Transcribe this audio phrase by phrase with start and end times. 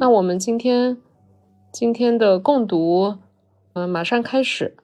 [0.00, 0.96] 那我们今天
[1.72, 3.16] 今天的共读，
[3.72, 4.76] 嗯，马上开始。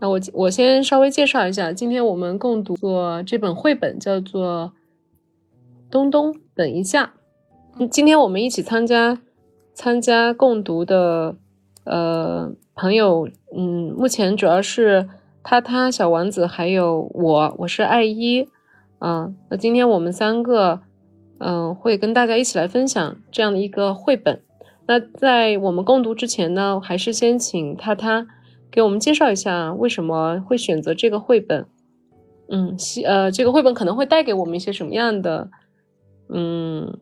[0.00, 4.72] 那我我先稍微介绍一下，今天我们共读过这本绘本，叫做
[5.90, 7.14] 《东东等一下》。
[7.88, 9.20] 今天我们一起参加
[9.72, 11.36] 参加共读的
[11.84, 15.08] 呃朋友，嗯，目前主要是
[15.44, 18.48] 他他小王子还有我，我是爱一，
[18.98, 20.80] 嗯，那今天我们三个
[21.38, 24.42] 嗯会跟大家一起来分享这样的一个绘本。
[24.86, 28.26] 那在我们共读之前呢，还是先请他他。
[28.68, 31.66] 给我们介绍一下为什么会选择这个绘本？
[32.48, 35.48] 嗯，希呃，这个绘本可能会带给我们一些什么样的，
[36.28, 36.98] 嗯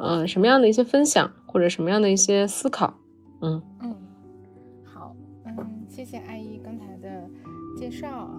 [0.00, 2.94] 嗯，什么样的一些分享或者什么样的一些思考？
[3.40, 3.94] 嗯嗯，
[4.84, 5.14] 好，
[5.46, 7.30] 嗯，谢谢阿姨刚才的
[7.76, 8.30] 介绍啊，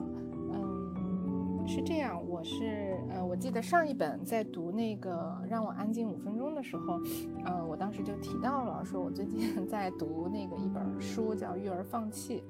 [0.52, 3.26] 嗯，是这样，我是呃。
[3.26, 7.02] 我记得上一本在读那个让我安静五分钟的时候，
[7.44, 12.44] 呃，我当时就提到了，说我最近 在读那个一本书叫《育儿放弃》，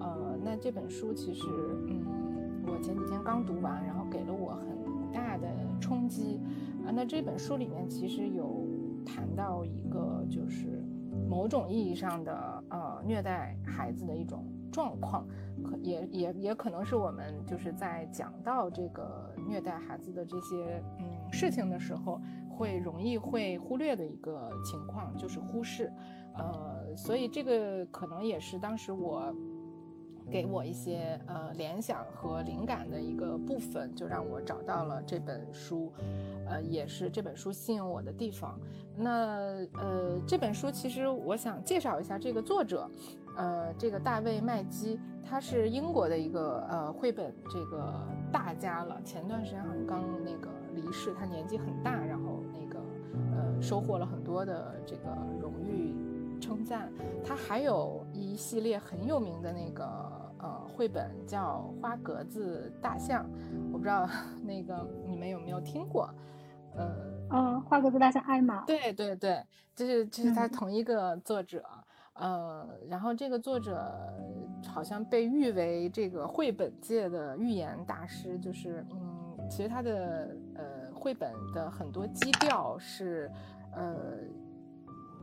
[0.00, 1.46] 呃，那这本书其实，
[1.88, 5.48] 嗯，我前几天刚读完，然后给了我很大的
[5.80, 6.40] 冲击，
[6.86, 8.66] 啊，那这本书里面其实有
[9.04, 10.84] 谈到一个就是
[11.28, 14.44] 某种意义上的呃虐待孩子的一种。
[14.70, 15.26] 状况
[15.62, 25.92] 可也也也可能是我们就是在讲到这个虐待孩子的这些嗯事情的时候，会容易会忽略的一个情况，就是忽视，
[26.34, 29.34] 呃，所以这个可能也是当时我。
[30.30, 35.92] 给我一些呃联想和灵感的一个部分，就让我找到了这本书，
[36.46, 38.58] 呃，也是这本书吸引我的地方。
[38.96, 42.90] 那呃，这本书其实我想介绍一下这个作者，
[43.36, 47.94] 呃，这个大卫麦基，他是英国的一个呃绘本这个
[48.30, 49.00] 大家了。
[49.04, 52.80] 前段时间好像刚那个离世，他年纪很大，然后那个
[53.36, 55.94] 呃收获了很多的这个荣誉
[56.40, 56.92] 称赞。
[57.24, 60.17] 他还有一系列很有名的那个。
[60.40, 63.24] 呃，绘本叫《花格子大象》，
[63.72, 64.08] 我不知道
[64.42, 66.08] 那个你们有没有听过？
[66.76, 66.94] 呃，
[67.30, 68.64] 嗯，花格子大象艾玛。
[68.64, 69.44] 对对对，
[69.74, 71.64] 就是就是他同一个作者。
[72.14, 73.92] 呃，然后这个作者
[74.66, 83.30] 好像被誉为这个绘本界的寓言大师，就是嗯，其实他的呃绘本的很多基调是
[83.72, 83.94] 呃，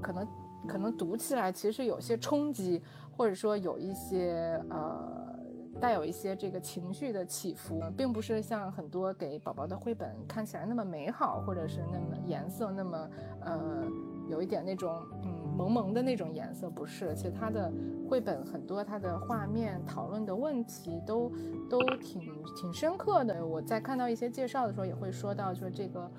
[0.01, 0.27] 可能
[0.67, 2.81] 可能读起来其实有些冲击。
[3.15, 5.33] 或者说有一些呃
[5.79, 13.09] 带有一些这个情绪的起伏，并不是像很多给宝宝的绘本看起来那么美好，或者是那么颜色那么
[13.41, 13.83] 呃
[14.29, 17.13] 有一点那种嗯萌萌的那种颜色，不是。
[17.15, 17.71] 其实它的
[18.09, 21.31] 绘本很多，它的画面讨论的问题都
[21.69, 22.21] 都挺
[22.55, 23.45] 挺深刻的。
[23.45, 26.09] 我在看到一些介绍的时候，也会说到说这个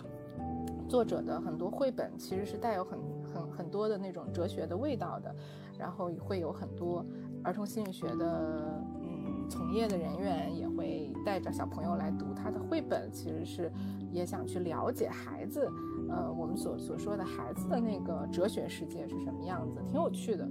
[0.88, 2.98] 作者的很多绘本其实是带有很
[3.36, 5.34] 很很多的那种哲学的味道的。
[5.78, 7.04] 然后会有很多
[7.44, 13.70] 儿童心理学的嗯从业的人员也会带着小朋友来读他的绘本，其实是
[14.10, 15.70] 也想去了解孩子，
[16.08, 20.48] 呃，我们所所说的孩子的那个哲学世界是什么样子，挺有趣的。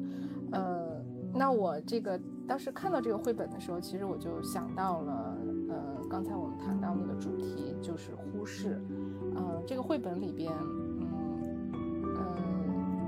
[0.51, 1.03] 呃，
[1.33, 5.37] 那我这个当时看到这个绘本的时候，其实我就想到了，
[5.69, 8.79] 呃，刚才我们谈到那个主题就是忽视，
[9.33, 10.53] 呃，这个绘本里边。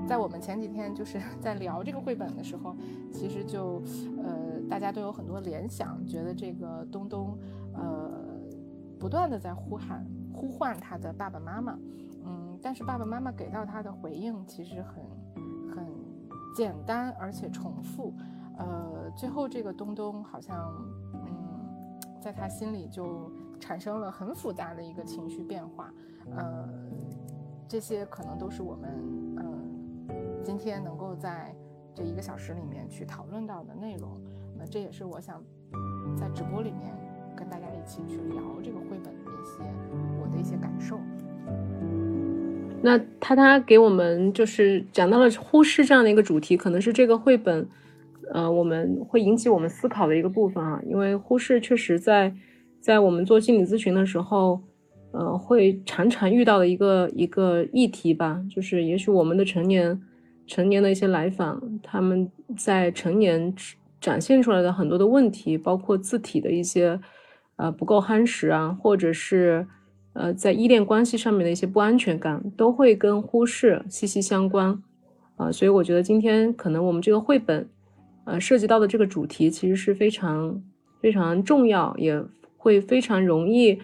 [0.08, 2.74] 在我们前几天就是 在聊这个绘本的时候，
[3.12, 3.82] 其实就，
[4.22, 7.38] 呃，大家都有很多联想，觉得这个东东，
[7.74, 8.10] 呃，
[8.98, 11.78] 不断的在呼喊、呼唤他的爸爸妈妈，
[12.24, 15.04] 嗯，但是爸爸妈妈给到他的回应其实很、
[15.76, 15.86] 很
[16.56, 18.14] 简单而且重复，
[18.56, 20.74] 呃，最后这个东东好像，
[21.12, 23.30] 嗯，在他心里就
[23.60, 25.92] 产生了很复杂的一个情绪变化，
[26.34, 26.66] 呃，
[27.68, 29.27] 这些可能都是我们，
[30.42, 31.54] 今天能够在
[31.94, 34.20] 这一个小时里面去讨论到的内容，
[34.58, 35.42] 那这也是我想
[36.16, 36.94] 在直播里面
[37.36, 39.62] 跟大家一起去聊这个绘本的一些
[40.20, 40.98] 我的一些感受。
[42.80, 47.68] 那他他给我们就是讲到了忽视这样的一个主题，可能是这个绘本
[48.32, 52.34] 呃我们会引起我们思考的一个部分啊，因为忽视确实在
[52.80, 54.60] 在我们做心理咨询的时候，
[55.12, 60.00] 呃会常常遇到的一个一个议题吧，就是也许我们的成年。
[60.48, 63.54] 成年的一些来访，他们在成年
[64.00, 66.98] 展现出来的很多的问题，包括字体的一些
[67.56, 69.66] 呃不够夯实啊，或者是
[70.14, 74.82] 呃在依恋关系上面的一些不安全感，都会跟忽视息息相关
[75.36, 75.52] 啊。
[75.52, 77.68] 所以我觉得今天可能我们这个绘本
[78.24, 80.62] 呃涉及到的这个主题，其实是非常
[81.00, 82.24] 非常重要，也
[82.56, 83.78] 会非常容易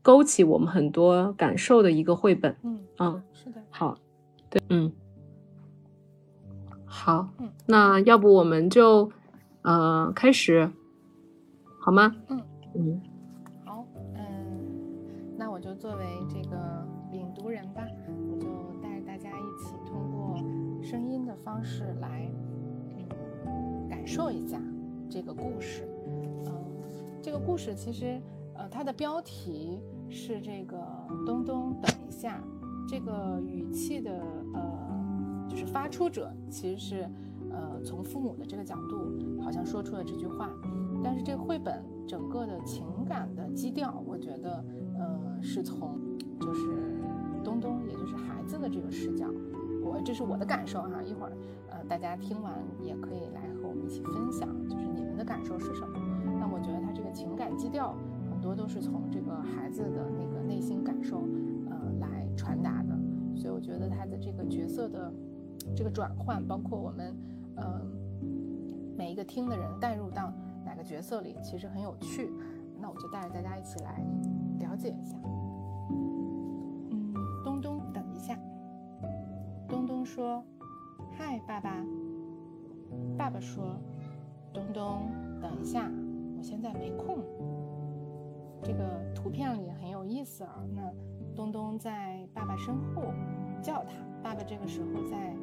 [0.00, 2.54] 勾起我们很多感受的一个绘本。
[2.62, 3.98] 嗯啊，是的，好，
[4.48, 4.92] 对，嗯。
[6.96, 9.10] 好，嗯，那要不我们就
[9.62, 10.70] 呃开始，
[11.80, 12.14] 好吗？
[12.28, 12.40] 嗯
[12.76, 13.02] 嗯，
[13.64, 17.82] 好，嗯，那我就作为这个领读人吧，
[18.30, 18.46] 我就
[18.80, 20.36] 带着大家一起通过
[20.84, 22.30] 声音的方式来
[23.44, 24.56] 嗯感受一下
[25.10, 25.86] 这个故事。
[26.46, 26.54] 嗯，
[27.20, 28.22] 这个故事其实
[28.54, 30.78] 呃它的标题是这个
[31.26, 32.40] 东东等一下，
[32.88, 34.43] 这个语气的呃。
[35.54, 37.08] 就是发出者其实是，
[37.48, 40.50] 呃，从父母的这个角度，好像说出了这句话，
[41.00, 44.64] 但是这个绘本整个的情感的基调，我觉得，
[44.98, 45.96] 呃，是从
[46.40, 46.60] 就是
[47.44, 49.28] 东东，也就是孩子的这个视角，
[49.80, 51.00] 我这是我的感受哈。
[51.00, 51.32] 一会儿，
[51.70, 52.52] 呃，大家听完
[52.82, 55.96] 也可以来和我们一起分享，就是你们的感受是什么？
[56.40, 57.94] 那我觉得他这个情感基调
[58.28, 61.28] 很多都是从这个孩子的那个内心感受，
[61.70, 62.98] 呃，来传达的，
[63.36, 65.12] 所以我觉得他的这个角色的。
[65.74, 67.16] 这个转换，包括我们，
[67.56, 67.80] 呃，
[68.96, 70.32] 每一个听的人带入到
[70.64, 72.30] 哪个角色里，其实很有趣。
[72.80, 74.02] 那我就带着大家一起来
[74.60, 75.16] 了解一下。
[76.90, 77.14] 嗯，
[77.44, 78.38] 东东，等一下。
[79.68, 80.44] 东东说
[81.16, 81.84] ：“嗨，爸爸。”
[83.18, 83.76] 爸爸说
[84.52, 85.08] ：“东东，
[85.40, 85.90] 等一下，
[86.36, 87.18] 我现在没空。”
[88.62, 90.62] 这个图片里很有意思啊。
[90.74, 90.82] 那
[91.34, 93.02] 东东在爸爸身后
[93.62, 95.34] 叫他，爸爸这个时候在。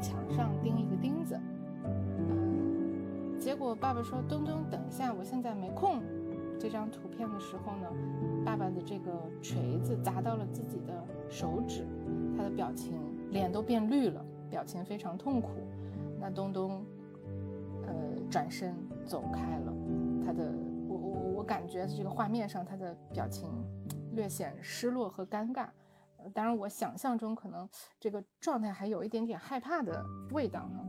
[0.00, 1.38] 墙上钉一个钉子，
[1.84, 6.02] 嗯，结果爸爸说：“东东，等一下，我现在没空。”
[6.58, 7.86] 这张图片的时候呢，
[8.44, 9.12] 爸爸的这个
[9.42, 11.86] 锤子砸到了自己的手指，
[12.36, 12.94] 他的表情
[13.30, 15.50] 脸都变绿了，表情非常痛苦。
[16.18, 16.82] 那东东，
[17.86, 17.92] 呃，
[18.30, 19.72] 转身走开了，
[20.24, 20.50] 他的
[20.88, 23.48] 我我我感觉这个画面上他的表情
[24.14, 25.66] 略显失落和尴尬。
[26.30, 27.68] 当然，我想象中可能
[27.98, 30.80] 这个状态还有一点点害怕的味道呢。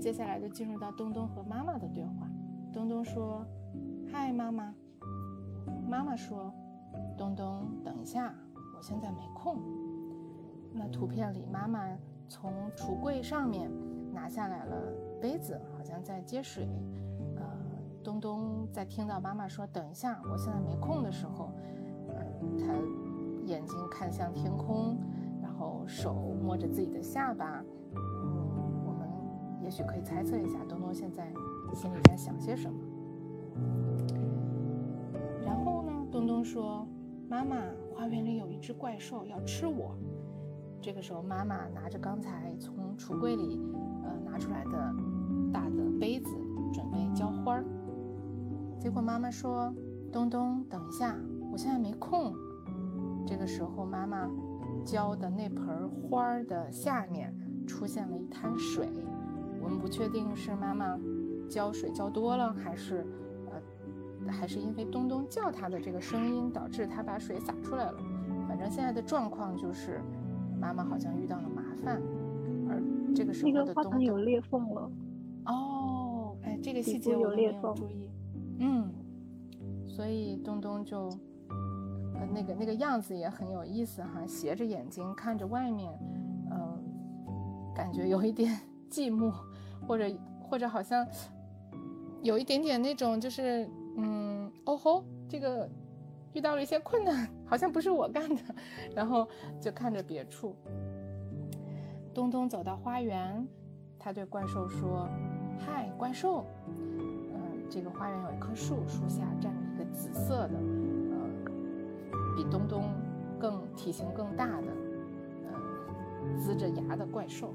[0.00, 2.28] 接下来就进入到东东和妈妈的对话。
[2.72, 3.44] 东东说
[4.12, 4.74] ：“嗨，妈妈。”
[5.88, 6.52] 妈妈说
[7.18, 8.32] ：“东东，等一下，
[8.76, 9.58] 我现在没空。”
[10.72, 11.80] 那图片里，妈妈
[12.28, 13.70] 从橱柜上面
[14.12, 14.76] 拿下来了
[15.20, 16.68] 杯子，好像在接水。
[17.36, 17.42] 呃，
[18.04, 21.50] 东东在听到妈妈说“等一下，我现在没空”的时候，
[22.08, 22.24] 呃，
[22.58, 23.07] 他。
[23.48, 24.96] 眼睛看向天空，
[25.40, 27.64] 然后手摸着自己的下巴。
[27.94, 28.02] 嗯，
[28.84, 29.08] 我们
[29.62, 31.32] 也许可以猜测一下东东现在
[31.72, 32.78] 心里在想些什么。
[35.44, 36.86] 然后呢，东东说
[37.26, 37.56] ：“妈妈，
[37.94, 39.96] 花园里有一只怪兽要吃我。”
[40.80, 43.60] 这个时候，妈妈拿着刚才从橱柜里
[44.04, 44.94] 呃拿出来的
[45.52, 46.30] 大的杯子，
[46.72, 47.64] 准备浇花儿。
[48.78, 49.74] 结果妈妈说
[50.12, 51.16] ：“东东，等一下，
[51.50, 52.34] 我现在没空。”
[53.28, 54.26] 这个时候，妈妈
[54.86, 57.30] 浇的那盆花的下面
[57.66, 58.88] 出现了一滩水。
[59.60, 60.98] 我们不确定是妈妈
[61.46, 63.06] 浇水浇多了，还是
[63.50, 67.98] 呃，还是因为东东叫他的这个声音导致他把水洒出来了。
[68.48, 70.00] 反正现在的状况就是，
[70.58, 72.00] 妈妈好像遇到了麻烦。
[72.66, 72.82] 而
[73.14, 74.90] 这个时候的东东有裂缝了。
[75.44, 78.10] 哦，哎，这个细节我没有注意。
[78.60, 78.90] 嗯，
[79.86, 81.10] 所以东东就。
[82.26, 85.92] 那个那个样子也很有意思哈，斜着眼睛看着外面，
[86.50, 86.82] 嗯，
[87.74, 88.58] 感觉有一点
[88.90, 89.32] 寂寞，
[89.86, 90.04] 或者
[90.40, 91.06] 或者好像
[92.22, 95.68] 有一点点那种就是，嗯，哦吼，这个
[96.32, 98.42] 遇到了一些困难， 好像不是我干的，
[98.94, 99.26] 然后
[99.60, 100.54] 就看着别处。
[102.14, 103.46] 东东走到花园，
[103.98, 105.08] 他对怪兽说
[105.56, 110.58] ：“嗨，怪兽，嗯，这个花园有一棵树，树下站着一个紫色的。”
[112.38, 112.84] 比东东
[113.36, 114.66] 更体型更大的，
[115.48, 117.52] 嗯，呲着牙的怪兽。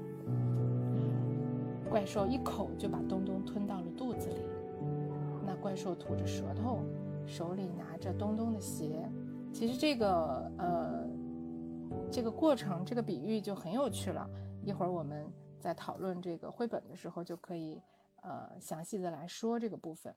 [1.88, 4.42] 怪兽一口就把东东吞到了肚子里。
[5.46, 6.80] 那怪兽吐着舌头，
[7.24, 9.10] 手里拿着东东的鞋。
[9.54, 11.08] 其实这个呃，
[12.10, 14.28] 这个过程，这个比喻就很有趣了。
[14.62, 15.24] 一会儿我们
[15.58, 17.80] 在讨论这个绘本的时候，就可以
[18.20, 20.14] 呃详细的来说这个部分。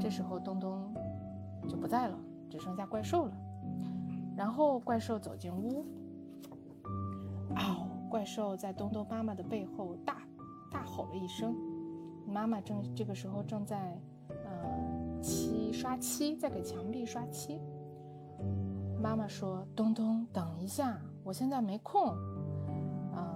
[0.00, 0.92] 这时候东东
[1.68, 2.18] 就不在了。
[2.52, 3.32] 只剩下怪兽了，
[4.36, 5.86] 然后怪兽走进屋，
[7.56, 7.88] 哦！
[8.10, 10.18] 怪兽在东东妈妈的背后大
[10.70, 11.56] 大吼了一声。
[12.28, 17.58] 妈妈正这个时候正在呃漆刷漆，在给墙壁刷漆。
[19.02, 22.08] 妈妈说：“东东，等一下，我现在没空。”
[23.16, 23.34] 啊，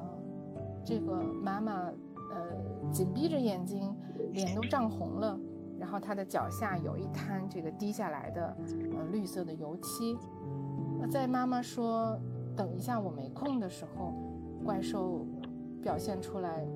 [0.84, 1.90] 这个妈妈
[2.30, 3.96] 呃紧闭着眼睛，
[4.32, 5.40] 脸都涨红了。
[5.86, 8.56] 然后他的脚下有一滩这个滴下来的
[8.98, 10.18] 呃绿色的油漆。
[11.08, 12.18] 在妈妈说
[12.56, 14.12] “等一下，我没空”的时候，
[14.64, 15.24] 怪兽
[15.80, 16.66] 表现出来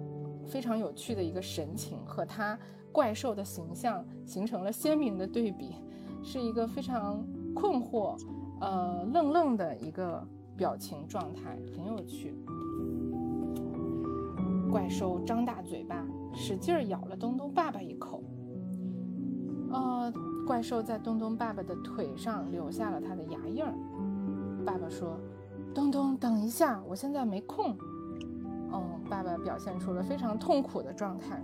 [0.47, 2.57] 非常有趣的一个神情，和他
[2.93, 5.75] 怪兽的形象形成了鲜明的对比，
[6.23, 8.17] 是一个非常困惑、
[8.61, 10.25] 呃愣愣的一个
[10.57, 12.38] 表情状态，很有趣。
[14.71, 18.23] 怪兽张大嘴巴，使劲咬了东东爸爸一口。
[19.73, 20.12] 呃，
[20.47, 23.73] 怪兽在东东爸爸的腿上留下了他的牙印儿。
[24.65, 25.19] 爸爸说
[25.75, 27.77] ：“东东，等一下，我现在没空。”
[28.73, 31.43] 哦，爸爸表现出了非常痛苦的状态，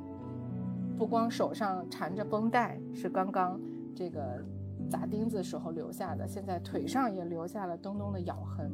[0.98, 3.60] 不光手上缠着绷带是刚刚
[3.94, 4.22] 这个
[4.88, 8.70] 砸钉子时候留下的，现在腿上也留下了东东的咬痕。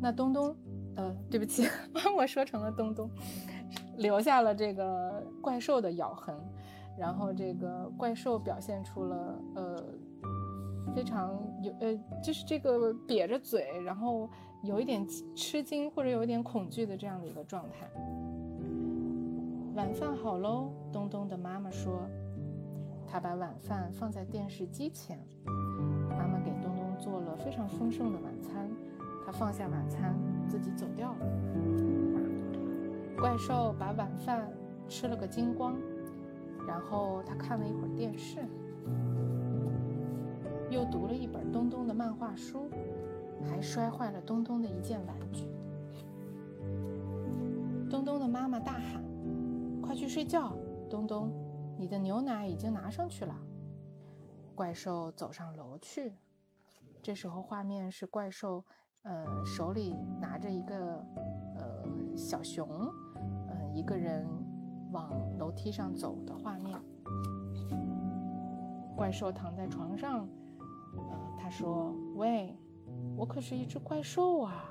[0.00, 0.54] 那东东，
[0.96, 1.66] 呃，对不起，
[2.16, 3.08] 我说成了东东。
[3.96, 6.34] 留下了这个怪兽的咬痕，
[6.98, 9.84] 然后这个怪兽表现出了呃
[10.94, 14.28] 非常有呃就是这个瘪着嘴，然后
[14.62, 17.90] 有一点吃惊或者有一点恐惧的这样的一个状态。
[19.74, 22.08] 晚饭好喽，东东的妈妈说，
[23.06, 25.18] 她把晚饭放在电视机前，
[26.10, 28.70] 妈妈给东东做了非常丰盛的晚餐，
[29.26, 30.14] 他放下晚餐
[30.48, 31.26] 自己走掉了。
[33.18, 34.48] 怪兽把晚饭
[34.88, 35.74] 吃了个精光，
[36.66, 38.38] 然后他看了一会儿电视，
[40.70, 42.68] 又读了一本东东的漫画书，
[43.44, 45.48] 还摔坏了东东的一件玩具。
[47.90, 49.02] 东东的妈妈大喊
[49.82, 50.56] ：“快去睡觉，
[50.90, 51.30] 东东，
[51.78, 53.34] 你的牛奶已经拿上去了。”
[54.54, 56.12] 怪兽走上楼去，
[57.02, 58.64] 这时候画面是怪兽，
[59.02, 61.06] 呃，手里拿着一个，
[61.56, 62.68] 呃，小熊。
[63.48, 64.24] 呃一个人
[64.94, 66.78] 往楼梯上走的画面。
[68.96, 70.26] 怪兽躺在床上，
[70.96, 71.02] 呃，
[71.36, 72.56] 他说：“喂，
[73.16, 74.64] 我可是一只怪兽啊。”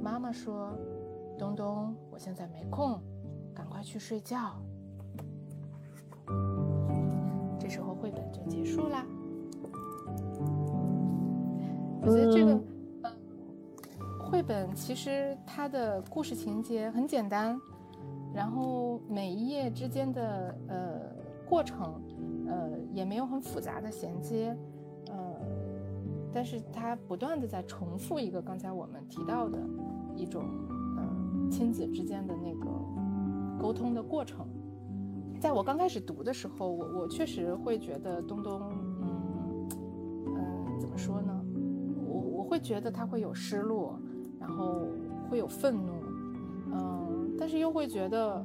[0.00, 0.72] 妈妈说
[1.36, 3.00] ：“东东，我现在没空，
[3.52, 4.52] 赶快去睡觉。”
[7.58, 9.04] 这时候绘本就结束啦。
[12.00, 12.62] 我觉得这个。
[14.30, 17.60] 绘本其实它的故事情节很简单，
[18.34, 21.00] 然后每一页之间的呃
[21.48, 22.02] 过程，
[22.48, 24.56] 呃也没有很复杂的衔接，
[25.08, 25.36] 呃，
[26.32, 29.58] 但是它不断的在重复一个刚才我们提到的
[30.16, 30.42] 一种
[30.96, 32.68] 呃亲子之间的那个
[33.58, 34.46] 沟通的过程。
[35.40, 38.60] 在我刚开始读的时候，我我确实会觉得东东，
[39.00, 39.68] 嗯
[40.26, 41.40] 嗯，怎么说呢？
[42.06, 43.98] 我我会觉得他会有失落。
[44.40, 44.88] 然后
[45.30, 45.92] 会有愤怒，
[47.38, 48.44] 但是又会觉得，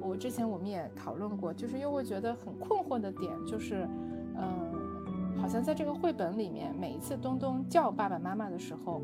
[0.00, 3.88] 我之前我们也讨论过，就是又会觉得很困惑的点就是，
[4.36, 9.02] 嗯，好像在这个绘本里面，每一次东东叫爸爸妈妈的时候，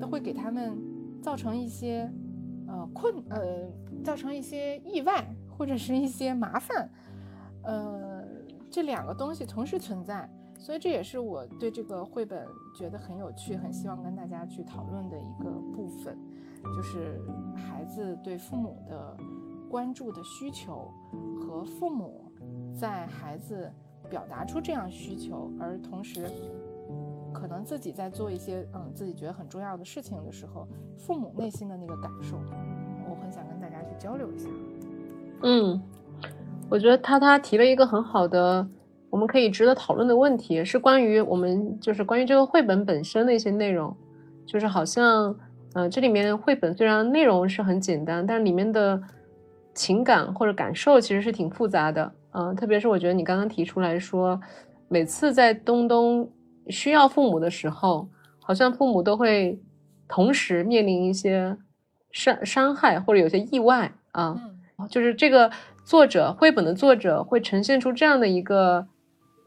[0.00, 0.76] 都会给他们
[1.22, 2.10] 造成一些，
[2.66, 3.68] 呃困，呃，
[4.04, 6.90] 造成一些意外或者是一些麻烦，
[7.62, 8.22] 呃，
[8.70, 10.28] 这两个东西同时存在。
[10.58, 16.18] 所以这也是我对这个绘本觉得很有趣，很希望跟大家去讨论的一个部分，
[16.74, 17.20] 就是
[17.54, 19.16] 孩子对父母的
[19.70, 20.90] 关注的需求
[21.38, 22.30] 和父母
[22.74, 23.70] 在孩子
[24.08, 26.26] 表达出这样需求，而同时
[27.32, 32.36] 可能自己在做一些嗯自己觉得很重要的事情的时候，父母内心的那个感受，
[33.08, 34.48] 我很想跟大家去交流一下。
[35.42, 35.82] 嗯，
[36.68, 38.66] 我觉得他他提了一个很好的。
[39.08, 43.96] 我们可以值得讨论的问题是关于我们就是关于这个绘本本身的一些内容，
[44.44, 45.34] 就是好像，
[45.76, 48.98] 呃，这里面绘本虽然内容是很简单，但里面的
[49.74, 54.40] 情感或者感受其实是挺复杂的，嗯，特别是我觉得你刚刚提出来说，
[54.88, 56.32] 每次在东东
[56.68, 58.08] 需要父母的时候，
[58.40, 59.60] 好像父母都会
[60.08, 61.54] 同时面临一些
[62.10, 64.34] 伤伤害或者有些意外啊，
[64.88, 65.50] 就是这个
[65.84, 68.86] 作者绘本的作者会呈现出这样的一个。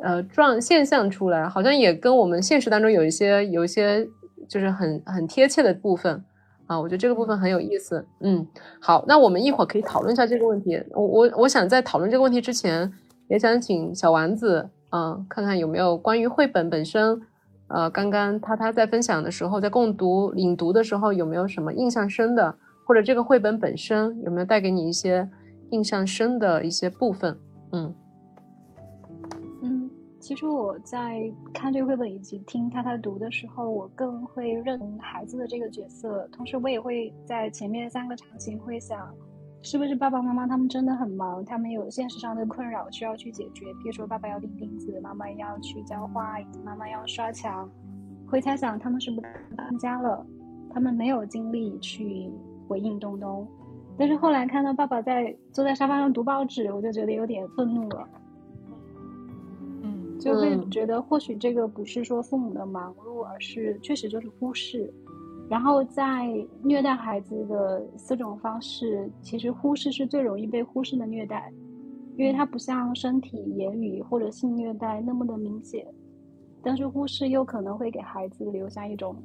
[0.01, 4.07] 呃，状现象出来，好像也跟我们现实当中有一些有一些
[4.49, 6.21] 就是很很贴切的部分
[6.65, 8.05] 啊，我觉得这个部分很有意思。
[8.21, 8.45] 嗯，
[8.81, 10.83] 好，那我们一会儿可以讨论一下这个问题。
[10.93, 12.91] 我我我想在讨论这个问题之前，
[13.29, 17.21] 也想请小丸子啊，看看有没有关于绘本本身，
[17.67, 25.29] 呃，刚刚他他在分享的时候，在共读领读的时候，有没有什么印象深的，或者这个绘本本身有没有带给你一些
[25.69, 27.37] 印象深的一些部分？
[27.71, 27.93] 嗯。
[30.29, 39.11] 其实我在看这个绘本以及听他他读的时候，我更会认同孩子的这个角色，同时我也会在前面三个场景会想，
[39.63, 47.67] 是不是爸爸妈妈他们真的很忙，他们有现实上的困扰需要去解决，比如说爸爸要钉钉子，妈妈要去浇花，妈妈要刷墙，
[48.27, 50.23] 会猜想他们是不是搬家了，
[50.71, 52.31] 他们没有精力去
[52.67, 53.47] 回应东东。
[53.97, 58.07] 但是后来看到爸爸在坐在沙发上读报纸，我就觉得有点愤怒了。
[60.19, 64.93] 嗯，就会觉得或许这个不是说父母的忙碌，而是确实就是忽视。
[65.49, 66.27] 然后在
[66.63, 71.51] 虐待孩子的四种方式，其实忽视是最容易被忽视的虐待，
[72.17, 75.83] 因为它不像身体、言语或者性虐待那么的明显，
[76.61, 79.15] 但是忽视又可能会给孩子留下一种。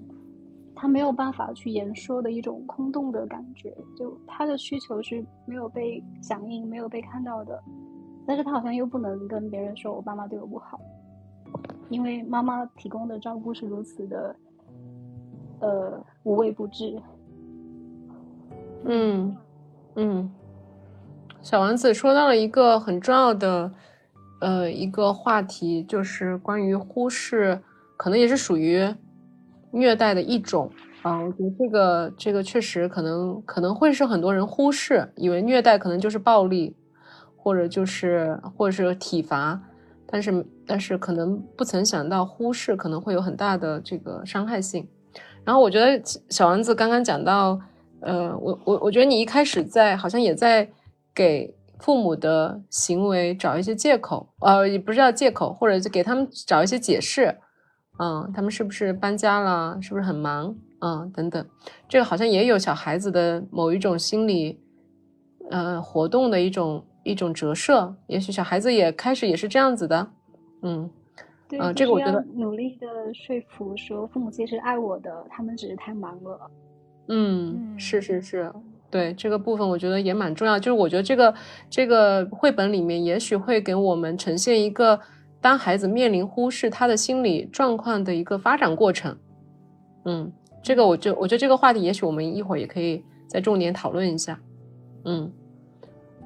[0.77, 7.63] 他没有办法去言说的一种空洞的感觉，就他的需求是没有被响应、没有被看到的，
[8.27, 10.81] 但是他好像又不能跟别人说我爸妈对我不好，
[11.89, 14.37] 因为妈妈提供的照顾是如此的，
[15.61, 17.01] 呃，无微不至。
[18.85, 19.37] 嗯
[19.97, 20.31] 嗯，
[21.41, 23.73] 小王子说到了一个很重要的
[24.41, 27.61] 呃一个话题，就是关于忽视，
[27.97, 28.95] 可能也是属于。
[29.77, 30.71] 虐待的一种
[31.03, 36.77] 啊，我觉得这个这个确实可能可能会是很多人忽视，以为虐待可能就是暴力，
[37.45, 39.61] 或者就是或者是体罚，
[40.07, 44.89] 但是但是可能不曾想到忽视可能会有很大的这个伤害性。
[45.45, 47.61] 然后我觉得小丸子刚刚讲到，
[48.01, 50.67] 呃，我我我觉得你一开始在好像也在
[51.15, 57.37] 给父母的行为找一些借口，呃，也不是叫借口，或者就给他们找一些解释。
[57.99, 59.79] 嗯，他们是不是搬家了？
[59.83, 60.57] 是不是很忙？
[60.81, 61.47] 嗯，等等，
[61.89, 64.59] 这个好像也有小孩子的某一种心理，
[65.51, 67.95] 呃，活动的一种一种折射。
[68.09, 70.11] 也许小孩子也开始也是这样子的。
[70.63, 70.91] 嗯，
[71.59, 76.51] 啊，这个我觉得努力的说服说父母其实爱我的，他们只是太忙了。
[77.07, 78.53] 嗯，是是是，
[78.91, 80.59] 对这个部分我觉得也蛮重要。
[80.59, 81.35] 就是我觉得这个
[81.71, 84.99] 这个绘本里面也许会给我们呈现一个。
[85.41, 89.15] 当孩子面临忽视他的心理状况的一个发展过程，
[90.07, 90.33] 嗯，
[90.63, 94.41] 这个我就我觉得这个话题，也许我们一会儿也可以再重点讨论一下，
[95.05, 95.31] 嗯，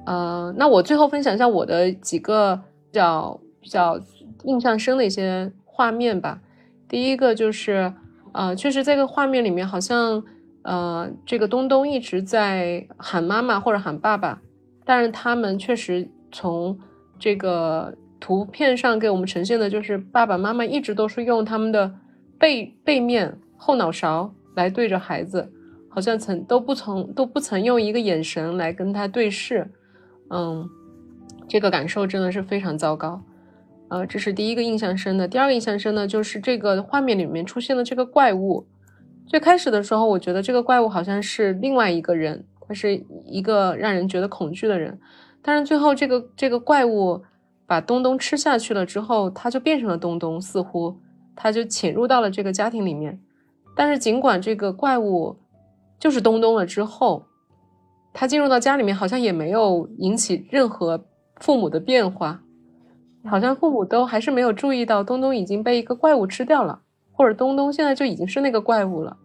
[0.05, 2.55] 呃，那我最后分享一下我的几个
[2.91, 3.99] 比较比较
[4.43, 6.41] 印象深的一些画面吧。
[6.87, 7.93] 第一个就是，
[8.33, 10.23] 呃，确实这个画面里面好像，
[10.63, 14.41] 呃，这个东东一直在喊妈妈或者喊爸爸，
[14.85, 16.77] 但是他们确实从
[17.17, 17.93] 这个。
[18.21, 21.89] 图片上给我们呈现的就是爸爸妈妈一直都是用他们的
[22.37, 25.49] 背背面后脑勺来对着孩子，
[25.87, 29.71] 好像曾都不曾都不曾用一个眼神来跟他对视，
[30.29, 30.69] 嗯，
[31.47, 33.21] 这个感受真的是非常糟糕，
[33.89, 35.27] 呃，这是第一个印象深的。
[35.27, 38.67] 第二个印象深的就是这个画面里面出现的这个怪物，
[39.25, 44.99] 最开始的时候我觉得这个怪物好像是另外一个人，他是一个让人觉得恐惧的人，
[45.41, 47.23] 但是最后这个这个怪物。
[47.69, 50.97] 把东东吃下去了之后，他就变成了东东，似乎
[51.35, 53.19] 他就潜入到了这个家庭里面。
[53.75, 55.37] 但是尽管这个怪物
[55.99, 57.27] 就是东东了之后，
[58.19, 61.05] 他进入到家里面，好像也没有引起任何
[61.37, 62.41] 父母的变化，
[63.23, 66.81] 好像父母都还是没有注意到东东已经被一个怪物吃掉了，
[67.13, 69.15] 或者东东现在就已经是那个怪物了。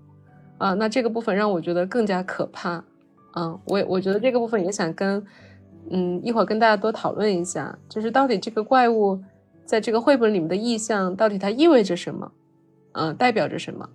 [0.58, 2.84] 啊，那这个部分让我觉得更加可怕。
[3.34, 5.26] 嗯，我我觉得这个部分也想跟。
[5.90, 9.20] 嗯，一会儿跟大家多讨论一下，就是到底这个怪物
[9.66, 12.32] 在这个绘本里面的意象，到底它意味着什么？
[12.92, 13.86] 嗯，代表着什么？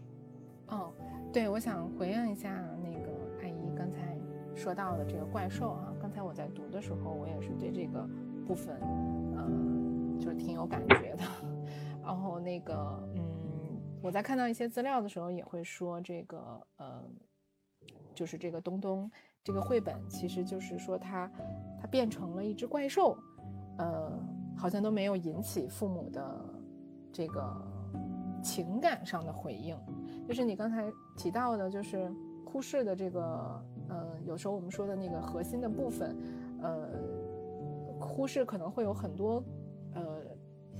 [0.67, 0.91] 哦，
[1.33, 2.53] 对，我想回应一下
[4.59, 5.93] 说到的这个怪兽啊。
[6.01, 8.05] 刚才我在读的时候，我也是对这个
[8.45, 8.77] 部分，
[9.37, 11.23] 嗯，就是挺有感觉的。
[12.03, 17.01] 然后那个，嗯，我在看到一些资料的时候，也会说这个，呃，
[18.13, 19.09] 就是这个东东。
[19.41, 21.31] 这个绘本其实就是说，它
[21.79, 23.17] 它变成了一只怪兽，
[23.77, 24.11] 呃，
[24.57, 26.45] 好像都没有引起父母的
[27.13, 27.41] 这个
[28.43, 29.77] 情感上的回应。
[30.27, 32.11] 就是你刚才提到的，就是
[32.51, 36.15] 忽视的这个，呃，有时候我们说的那个核心的部分，
[36.61, 36.89] 呃，
[37.99, 39.43] 忽视可能会有很多，
[39.93, 40.03] 呃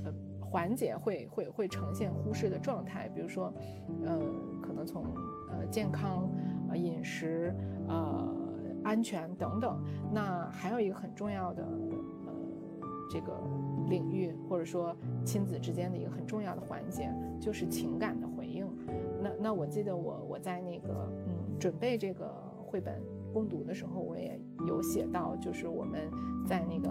[0.03, 3.53] 呃环节会会会呈现忽视的状态，比如说，
[4.05, 4.19] 呃，
[4.61, 5.03] 可能从
[5.51, 6.29] 呃健康、
[6.69, 7.53] 呃饮食、
[7.87, 8.35] 呃。
[8.81, 9.77] 安全等等，
[10.09, 11.63] 那还有一个很重要的
[12.25, 12.33] 呃
[13.11, 13.37] 这个
[13.89, 18.65] 领域，或者说亲子之间的一个很重要的环节，就是情感的回应。
[19.21, 21.11] 那那我记得我我在那个
[21.59, 22.31] 准备这个
[22.65, 23.01] 绘本
[23.33, 26.09] 攻读的时候，我也有写到，就是我们
[26.47, 26.89] 在那个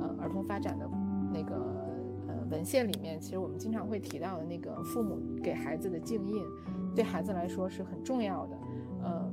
[0.00, 0.88] 呃儿童发展的
[1.32, 1.56] 那个
[2.28, 6.44] 呃文献里面，其实我们经常会提到的那个父母给孩子的静音，
[6.94, 8.56] 对孩子来说是很重要的，
[9.02, 9.32] 呃。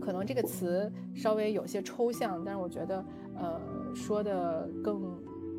[0.00, 3.04] 可能这个词稍微有些抽象，但是我觉得，
[3.36, 3.60] 呃，
[3.94, 5.16] 说的更，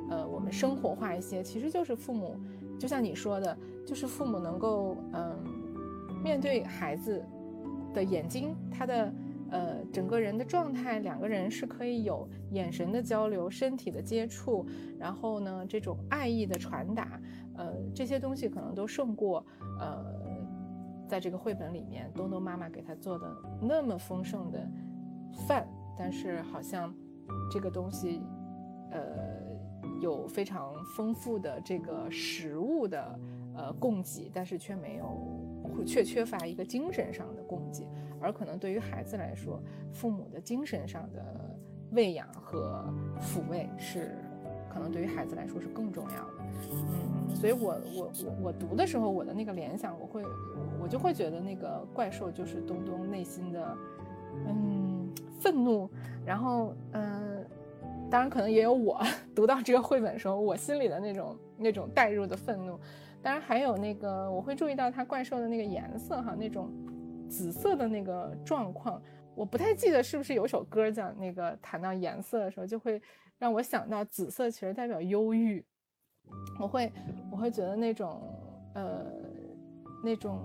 [0.09, 2.35] 呃，我们生活化一些，其实就是父母，
[2.77, 5.33] 就像你说的，就是父母能够，嗯，
[6.21, 7.23] 面对孩子
[7.93, 9.13] 的眼睛，他的，
[9.51, 14.65] 呃，整个人的状态，两个人是可以有眼神的交流、身体的接触，
[14.99, 17.21] 然后呢，这种爱意的传达，
[17.55, 19.45] 呃，这些东西可能都胜过
[19.79, 20.03] 呃，
[21.07, 24.67] 在这个绘本里面，东东妈妈给他做的那么丰盛的
[25.47, 26.93] 饭，但是好像
[27.51, 28.21] 这个东西，
[28.89, 29.01] 呃，
[30.01, 33.19] 有非常丰富的这个食物的
[33.55, 35.32] 呃供给，但是却没有，
[35.85, 37.87] 却缺乏一个精神上的供给。
[38.19, 41.57] 而可能对于孩子来说，父母的精神上的
[41.91, 42.85] 喂养和
[43.19, 44.15] 抚慰是，
[44.69, 46.33] 可能对于孩子来说是更重要的。
[46.71, 50.23] 嗯，所以我我我我读的时候，我的那个联想，我会
[50.81, 53.77] 我就会觉得那个怪兽就是东东内心的，
[54.47, 55.09] 嗯，
[55.39, 55.89] 愤怒。
[56.25, 57.45] 然后嗯，
[58.09, 59.01] 当然可能也有我
[59.35, 62.79] 读到这个绘本时候，我心里的那种那种带入的愤怒。
[63.23, 66.69] 当然还有那个我会注意到它怪兽的那个颜色哈，那种。
[67.29, 69.01] 紫色的那个状况，
[69.33, 73.01] 我不太记得是不是有首歌讲那个谈到颜色的时候，就会
[73.39, 75.65] 让我想到紫色其实代表忧郁。
[76.59, 76.91] 我会
[77.31, 78.21] 我会觉得那种
[78.75, 79.05] 呃
[80.03, 80.41] 那种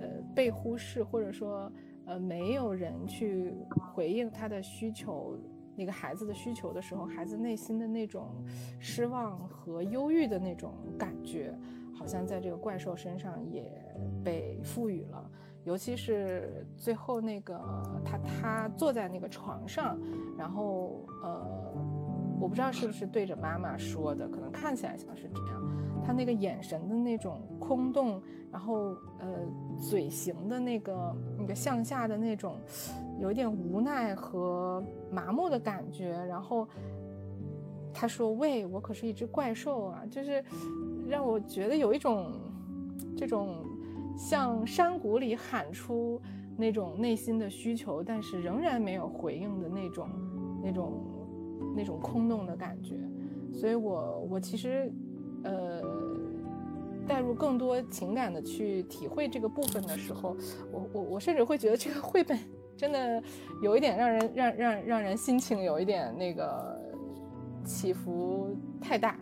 [0.00, 1.70] 呃被忽视或者说
[2.06, 3.54] 呃没有人去
[3.94, 5.38] 回应他的需求，
[5.82, 8.28] 那个孩子的需求的时候，孩子内心的那种
[8.78, 11.52] 失望和忧郁的那种感觉，
[11.92, 13.68] 好像在这个怪兽身上也
[14.22, 15.28] 被赋予了。
[15.64, 17.60] 尤其是最后那个
[18.04, 19.98] 他他坐在那个床上，
[20.38, 21.74] 然后呃，
[22.40, 25.62] 我不知道是不是对着妈妈说的，可能看起来像是这样。
[26.04, 29.28] 他那个眼神的那种空洞，然后呃
[29.78, 32.56] 嘴型的那个那个向下的那种，
[33.20, 36.10] 有一点无奈和麻木的感觉。
[36.26, 36.66] 然后
[37.92, 40.42] 他说：“喂，我可是一只怪兽啊！”就是
[41.06, 42.32] 让我觉得有一种
[43.16, 43.66] 这种。
[44.14, 46.20] 向山谷里喊出
[46.58, 50.06] 那种内心的需求，但是仍然没有回应的那种、
[50.62, 51.02] 那种、
[51.74, 52.94] 那种空洞的感觉。
[53.54, 54.92] 所以，我我其实，
[55.44, 55.80] 呃，
[57.12, 60.34] 带入更多情感的去体会这个部分的时候，
[60.72, 62.38] 我我我甚至会觉得这个绘本
[62.74, 63.22] 真的
[63.62, 66.80] 有一点让人让让让人心情有一点那个
[67.64, 69.14] 起伏太大。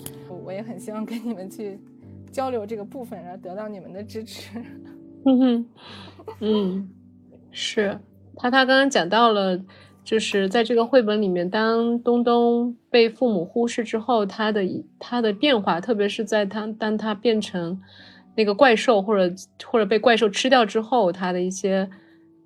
[0.45, 1.81] 我也很希望跟你们去。
[2.33, 4.57] 交流这个部分，然后得到你们的支持。
[5.27, 5.67] 嗯哼，
[6.39, 6.89] 嗯，
[7.51, 7.99] 是
[8.37, 9.61] 他他刚刚讲到了，
[10.11, 14.61] 就是在这个绘本里面，当东东被父母忽视之后，他的
[14.99, 17.81] 他的变化，特别是在他当他变成
[18.35, 19.33] 那个怪兽，或者
[19.65, 21.89] 或者被怪兽吃掉之后，他的一些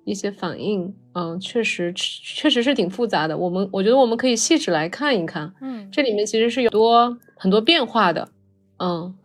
[0.03, 3.35] 一些反应，嗯，确实确实是挺复杂的。
[3.35, 8.29] 我们我觉得我们可以细致来看一看，嗯，这里面其实是有多很多变化的，
[8.77, 9.15] 嗯。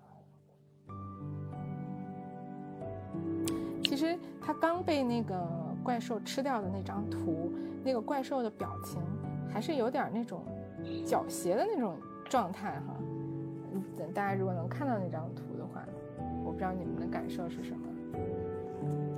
[3.84, 5.36] 其实他刚被那个
[5.82, 9.00] 怪兽吃掉的那张图，那个怪兽的表情
[9.48, 10.42] 还是有点那种
[11.04, 11.96] 狡黠的那种
[12.28, 12.94] 状态哈。
[13.96, 15.84] 等大家如果能看到那张图的话，
[16.44, 17.86] 我不知道你们的感受是什么。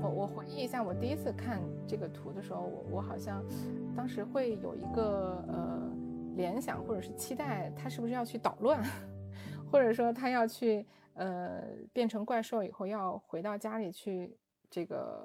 [0.03, 3.43] 我我回忆一下，我第一次看这个图的时候，我我好像
[3.97, 5.81] 当时会有一个呃
[6.37, 8.83] 联想或者是期待，他是不是要去捣乱，
[9.71, 14.37] 或者说他要去呃变成怪兽以后要回到家里去。
[14.73, 15.21] 这个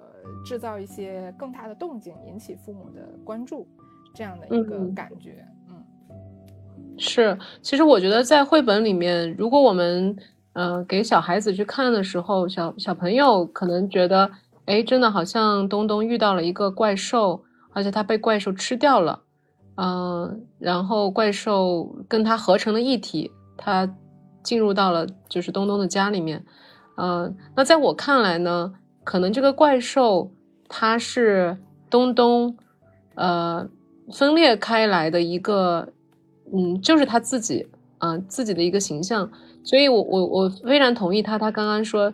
[0.46, 3.66] 制造一些更大的动静，引起父母的关注，
[4.14, 5.82] 这样的一个感觉，嗯，
[6.98, 7.40] 是。
[7.62, 10.14] 其实我觉得在绘本里面，如果我们
[10.52, 14.30] 呃给小孩子去看的时候，小小朋友可能觉得，
[14.66, 19.24] 哎，真的好像东东遇到了一个怪兽，而且他被怪兽吃掉了，
[19.78, 23.90] 嗯，然后怪兽跟他合成了一体，他
[24.44, 26.46] 进入到了就是东东的家里面，
[26.98, 28.74] 嗯，那在我看来呢。
[29.08, 30.30] 可能这个怪兽
[30.67, 31.58] 它是
[31.89, 32.58] 东东，
[33.15, 33.65] 呃，
[34.12, 35.88] 分裂开来的一个，
[36.54, 37.65] 嗯，就是他自己，
[38.00, 39.32] 嗯，自己的一个形象。
[39.63, 42.13] 所以，我我我非常同意他，他刚刚说，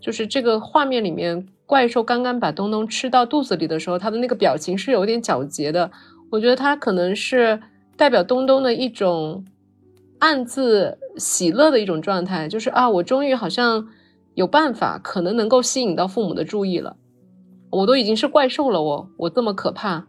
[0.00, 5.88] 就是这个画面里面，怪兽刚刚把东东吃到肚子里的时候，他的那个表情是有点狡黠的。
[6.28, 7.62] 我觉得他可能是
[7.96, 9.44] 代表东东的一种
[10.18, 13.86] 暗自喜乐的一种状态，就是啊，我终于好像。
[14.34, 16.96] 有办法，可能能够吸引到父母的注意了。
[17.70, 20.06] 我都已经是怪兽了，我我这么可怕，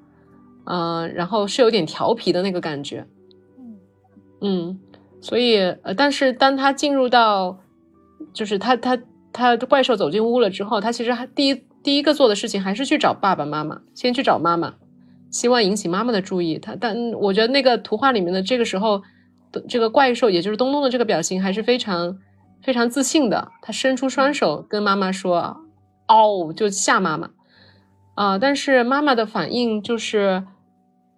[0.65, 3.07] 嗯，然后是有点调皮的那个感觉，
[3.57, 3.77] 嗯
[4.41, 4.79] 嗯，
[5.21, 7.57] 所以呃，但是当他进入到，
[8.33, 8.99] 就是他他
[9.31, 14.73] 他怪兽走进屋了之后，他其实还第一第一个做的事情还是去找爸爸妈妈，先去找妈妈，
[15.31, 16.57] 希望引起妈妈的注意。
[16.59, 19.01] 他但我觉得那个图画里面的这个时候
[19.69, 22.17] 这个怪兽，也就是东东的这个表情还是非常。
[22.63, 25.65] 非常自信的，他伸出双手跟妈妈说
[26.07, 27.29] ：“哦！”就吓妈妈。
[28.15, 30.43] 啊，但是妈妈的反应就是，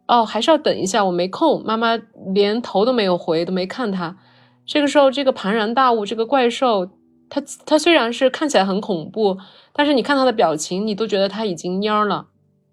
[0.07, 1.63] 哦，还是要等一下，我没空。
[1.65, 1.97] 妈妈
[2.33, 4.17] 连头都没有回，都没看他。
[4.65, 6.89] 这个时候，这个庞然大物，这个怪兽，
[7.29, 9.37] 它它虽然是看起来很恐怖，
[9.73, 12.27] 但是你看它的表情，你都觉得它已经蔫了。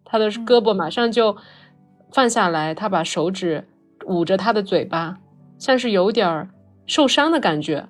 [0.04, 1.36] 它的胳膊马上就
[2.12, 3.66] 放下来，他把手指
[4.06, 5.18] 捂着他的嘴巴，
[5.58, 6.48] 像是有点
[6.86, 7.88] 受伤的感觉。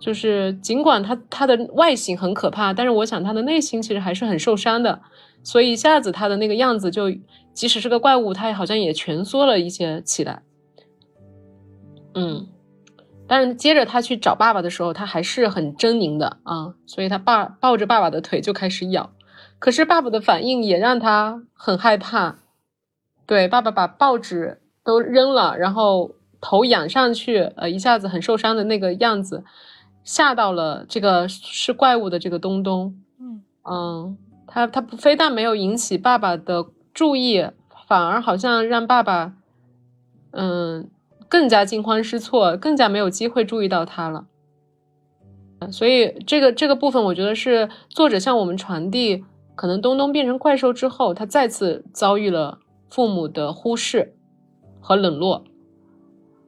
[0.00, 5.00] 就是尽管他他的外形很可怕，但是我想他的内心其实还是很受伤的。
[5.44, 7.12] 所以一下子他的那个样子，就
[7.52, 10.42] 即使是个怪物，它好像也蜷缩了一些起来。
[12.14, 12.48] 嗯。
[13.26, 19.12] 但是接着他去找爸爸的时候，他还是很狰狞的啊，所以他爸抱着爸爸的腿就开始咬，
[19.60, 22.40] 可是爸爸的反应也让他很害怕。
[23.26, 29.44] 对，爸爸把报纸都扔了，然后头仰上去，呃，一下子很受伤的那个样子，
[30.10, 32.96] 吓到了这个是怪物的这个东东。
[33.20, 37.46] 嗯嗯，他他非但没有引起爸爸的注意，
[37.86, 39.34] 反而好像让爸爸，
[40.32, 40.90] 嗯。
[41.30, 44.26] 更加惊慌失措，更加没有机会注意到他了。
[45.70, 54.16] 所以这个这个部分，我觉得是作者向我们传递，可能东东变成怪兽之后，他再次遭遇了父母的忽视
[54.80, 55.44] 和冷落。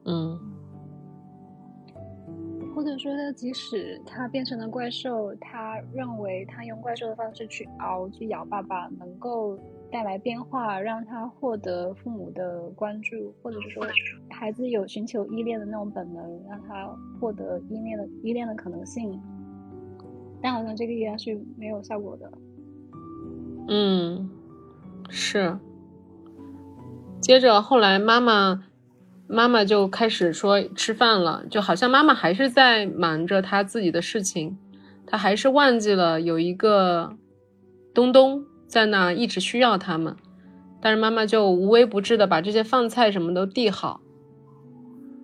[0.04, 0.40] 嗯，
[2.82, 9.56] 或者说，他即使他变成了怪兽，他认为他用怪兽的方式去熬、去咬爸爸，能够。
[9.92, 13.86] 带来变化，让他获得父母的关注，或者是说
[14.30, 16.88] 孩子有寻求依恋的那种本能，让他
[17.20, 19.20] 获得依恋的依恋的可能性。
[20.40, 22.32] 但好像这个依然是没有效果的。
[23.68, 24.30] 嗯，
[25.10, 25.58] 是。
[27.20, 28.64] 接着后来妈妈
[29.32, 34.58] 妈妈就开始说吃饭了，就好像妈妈还是在忙着她自己的事情，
[35.06, 37.16] 她还是忘记了有一个
[37.94, 38.44] 东东。
[38.66, 40.16] 在那一直需要他们，
[40.80, 44.00] 但是妈妈就无微不至的把这些饭菜什么都递好，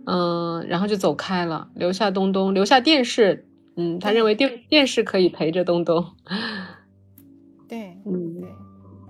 [0.04, 6.04] 嗯，然后就走开了，留下东东，留下电视，嗯，他认为电电视可以陪着东东。
[7.66, 8.50] 对，嗯，对。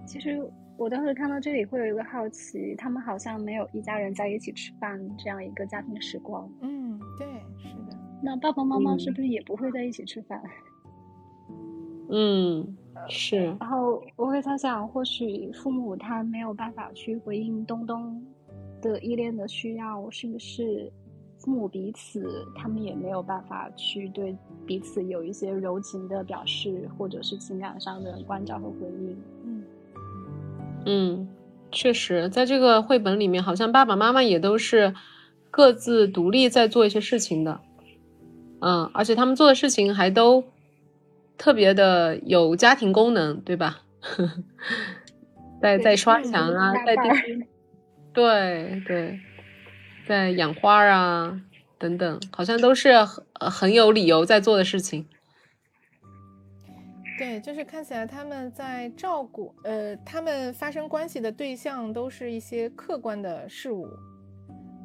[0.07, 0.41] 其实
[0.79, 6.49] 我当时看到这里会有一个好奇，他们好像没有一家人在一起吃饭这样一个家庭时光。
[6.61, 7.27] 嗯，对，
[7.59, 7.99] 是的。
[8.23, 10.41] 那爸爸妈妈是不是也不会在一起吃饭？
[12.09, 12.77] 嗯。
[13.09, 18.21] 是，然后我会猜想，或许父母他没有办法去回应东东
[18.83, 20.93] 的依恋的需要，是不是
[21.38, 24.37] 父母彼此他们也没有办法去对
[24.67, 29.17] 彼此有一些柔情的表示，或者是情感上的关照和回应？
[29.45, 29.62] 嗯
[30.87, 31.29] 嗯，
[31.71, 34.95] 确实，在这个绘本里面，好像爸爸妈妈也都是
[35.51, 37.61] 各自独立在做一些事情的，
[38.61, 40.45] 嗯，而且他们做的事情还都。
[41.41, 43.83] 特别的有家庭功能，对吧？
[45.62, 47.03] 在在刷墙啊，在地，
[48.12, 49.21] 对对，
[50.05, 51.41] 在养花啊
[51.79, 55.07] 等等，好像都是很很有理由在做的事情。
[57.19, 63.87] 对，就是看起来他们在照顾，呃，他们发生关系的对象都是一些客观的事物，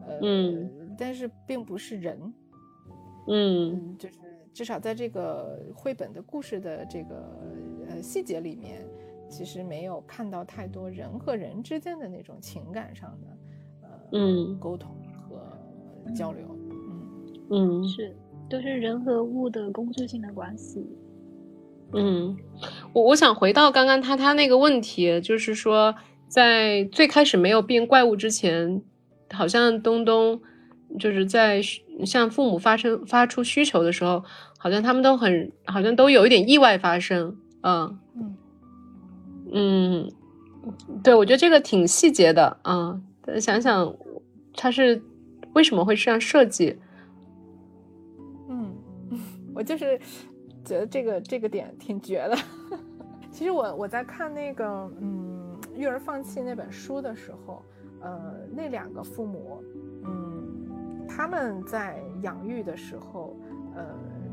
[0.08, 2.34] 呃，嗯，但是并不是人，
[3.28, 4.16] 嗯，就是。
[4.54, 7.26] 至少在这个绘本的故事的这个
[7.90, 8.86] 呃细节里面，
[9.28, 13.28] 其实没有看到太多人和人之间的那种情感上的
[13.82, 15.42] 呃嗯沟通和
[16.14, 16.46] 交流，
[17.50, 18.16] 嗯嗯是
[18.48, 20.88] 都是人和物的工具性的关系。
[21.94, 22.36] 嗯，
[22.94, 25.94] 我我想回到刚刚他他那个问题，就是说
[26.28, 28.82] 在最开始没有变怪物之前，
[29.32, 30.42] 好像东东。
[31.00, 31.60] 就是在
[32.06, 34.24] 向父母发生发出需求的时候，
[34.60, 37.98] 好像他们都很，好像都有一点意外发生，嗯。
[38.16, 38.36] 嗯。
[39.52, 40.12] 嗯，
[41.04, 43.02] 对，我觉得这个挺细节的啊，
[43.42, 43.96] 想想
[44.56, 45.02] 他是
[45.54, 46.78] 为什么会这样设计，
[48.48, 48.76] 嗯，
[49.56, 50.00] 我就是
[50.64, 52.38] 觉得这个这个点挺绝的。
[53.32, 57.64] 其实我我在看那个嗯《育儿放弃》那本书的时候，
[58.02, 59.64] 呃，那两个父母，
[60.06, 60.42] 嗯。
[61.16, 63.38] 他们在养育的时候，
[63.76, 63.86] 呃，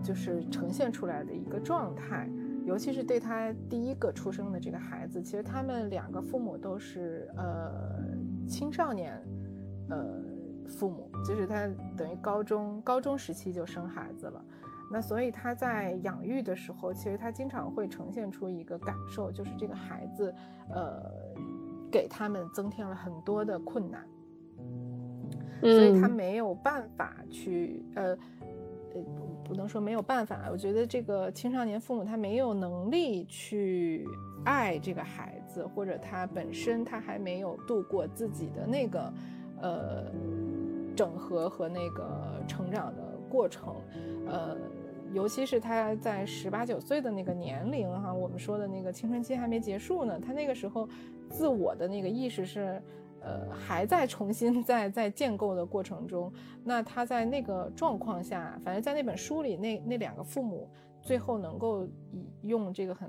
[0.03, 2.31] 就是呈现出来的一个状态，
[2.65, 7.83] 尤其是对他第一个出生的这个孩子，其实他们两个父母都是呃
[8.49, 9.21] 青少年，
[9.91, 10.23] 呃
[10.69, 14.43] 父母，就是他等于高中高中时期就生孩子了，
[14.93, 20.35] 那所以他在养育的时候，其实他经常会呈现出一个感受，就是这个孩子，
[20.69, 21.01] 呃，
[21.93, 24.05] 给他们增添了很多的困难。
[25.61, 28.19] 所以他没有办法去，呃，
[28.95, 29.03] 呃，
[29.45, 34.09] 不能说没有办法，我觉得这个青少年父母他没有能力去
[34.45, 39.13] 爱这个孩子，或者他本身他还没有度过自己的那个
[39.61, 40.11] 呃
[40.97, 43.77] 整合和那个成长的过程，
[44.27, 44.57] 呃。
[45.13, 50.89] 尤其是他在十八九岁的那个年龄，哈，我们说的那个青春期还没结束呢，他那个时候
[51.29, 52.83] 自我的那个意识是，
[53.21, 56.33] 呃，还在重新 在在建构的过程中。
[56.65, 60.69] 那他在那个状况下，反正在那本书里，那那两个父母
[61.03, 63.09] 最后能够以用这个很，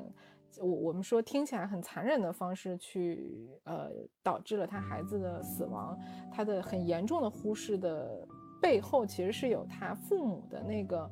[0.60, 3.92] 我我们说听起来很残忍的方式去，呃，
[4.24, 5.98] 导致了他孩子的死亡，
[6.32, 8.28] 他的很严重的忽视的
[8.62, 11.10] 背后，其实是有他父母的那个。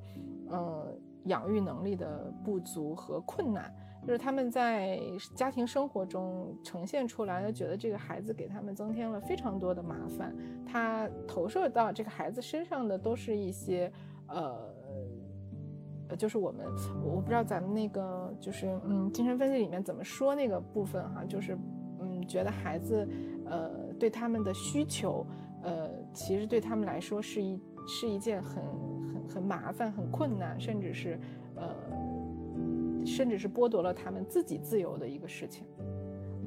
[0.52, 0.92] 呃，
[1.26, 5.00] 养育能力的不足和困难，就是他们在
[5.36, 10.36] 家庭生活中呈现出来的，觉得这个孩子给他们增添了非常多的麻烦。
[10.66, 13.92] 他投射到这个孩子身上的都是一些，
[14.28, 14.74] 呃，
[16.08, 16.66] 呃，就是我们，
[17.06, 21.56] 我不知道咱们那个就是嗯，精神分析里面怎么说那个部分哈，就是
[22.02, 23.08] 嗯，觉得孩子，
[23.46, 25.24] 呃，对他们的需求，
[25.64, 28.64] 呃，其实对他们来说是一是一件很。
[29.10, 31.20] 很很麻烦、很困难，甚至是，
[31.56, 31.76] 呃，
[33.06, 35.66] 甚至是剥夺了他们自己自由的一个事情。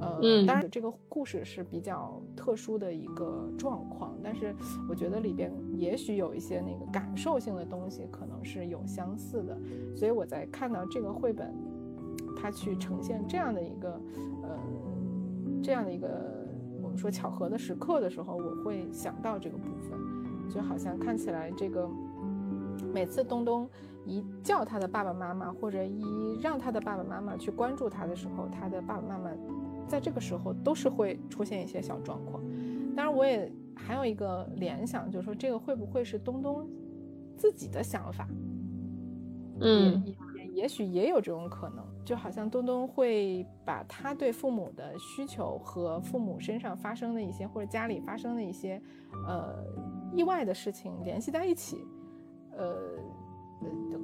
[0.00, 4.54] 呃，当然这个故事是比较特殊的一个状况，但是
[4.88, 9.56] 我觉得里边也许有一些那个感受性的东西可能是有相似的。
[9.94, 11.54] 所以我在看到这个绘本，
[12.36, 14.00] 它去呈现这样的一个，
[14.42, 14.58] 呃，
[15.62, 16.31] 这样的一个我
[16.92, 19.98] 们说巧合的时刻的时候，我会想到这个部分，
[20.48, 21.88] 就好像看起来这个。
[22.92, 23.68] 每次东东
[24.04, 29.30] 一叫他的爸爸妈妈，或者一让他的爸爸妈妈去关注他的时候，他的爸爸妈妈
[29.86, 32.42] 在这个时候都是会出现一些小状况。
[32.96, 36.68] 当然，我也还有一个联想，就是说这个会不会是东东
[37.36, 38.26] 自己的想法？
[39.60, 40.12] 嗯，也
[40.52, 41.84] 也许也有这种可能。
[42.04, 48.80] 就好像东东会把他对父母的需求和父母身上发生的一些，或者家里发生的一些
[49.26, 49.64] 呃
[50.12, 51.78] 意外的事情联系在一起。
[52.56, 52.76] 呃，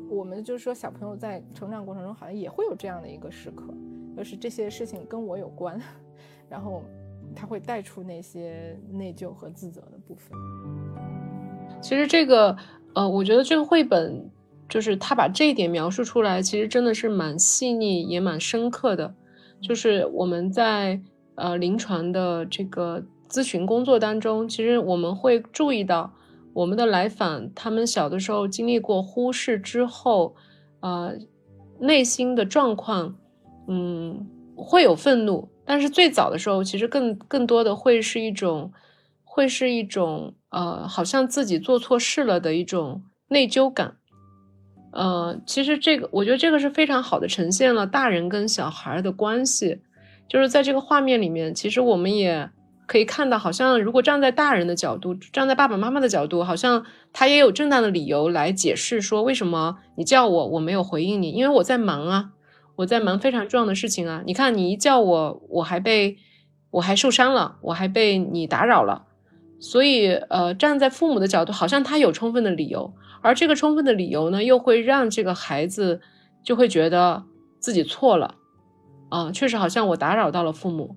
[0.09, 3.75] 我们就是说，小朋友在成长过程中好像也会有这样的一个时刻，
[4.17, 5.79] 就是这些事情跟我有关，
[6.49, 6.83] 然后
[7.35, 10.39] 他会带出那些内疚和自责的部分。
[11.83, 12.57] 其实这个，
[12.95, 14.31] 呃，我觉得这个绘本
[14.69, 19.15] 就是他把这一点描述出来，其实真的是蛮细腻也蛮深刻的。
[19.61, 21.01] 就是我们在
[21.37, 26.13] 呃临床的这个咨询工作当中，其实我们会注意到。
[26.55, 30.35] 我们的来访，他们小的时候经历过忽视之后，
[30.81, 31.15] 呃，
[31.79, 33.15] 内心的状况，
[33.69, 34.27] 嗯，
[34.57, 38.73] 会有愤怒，但是最早的时候，其实更更多的会是一种，
[39.23, 43.98] 会是一种，呃，好像自己做错事了的一种内疚感，
[44.93, 49.81] 呃，其实这个，我觉得这个是非常好的呈现了大人跟小孩的关系，
[50.29, 52.51] 就是在这个画面里面，其实我们也。
[52.89, 62.31] 可以看到，好像如果站在大人的角度，站在爸爸妈妈的角度，好像他也有正当的理由来解释说，为什么你叫我，我没有回应你，因为我在忙啊，
[62.77, 64.23] 我在忙非常重要的事情啊。
[64.25, 66.17] 你看，你一叫我，我还被
[66.71, 69.05] 我还受伤了，我还被你打扰了。
[69.61, 76.01] 所以，呃，站在父母的角度，好像他有充分的理由，而这个充分的理由呢，又会让这个孩子
[76.43, 77.25] 就会觉得
[77.59, 78.35] 自己错了，
[79.09, 80.97] 啊，确实好像我打扰到了父母。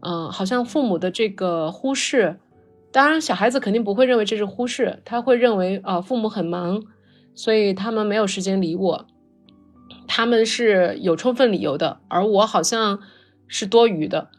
[0.00, 2.38] 嗯，好像父母的这个忽视，
[2.92, 6.82] 当然小孩子肯定不会认为这是忽视，他会认为啊父母很忙，
[7.34, 9.06] 所以他们没有时间理我，
[10.06, 13.00] 他们是有充分理由的，而我好像
[13.48, 14.30] 是多余的，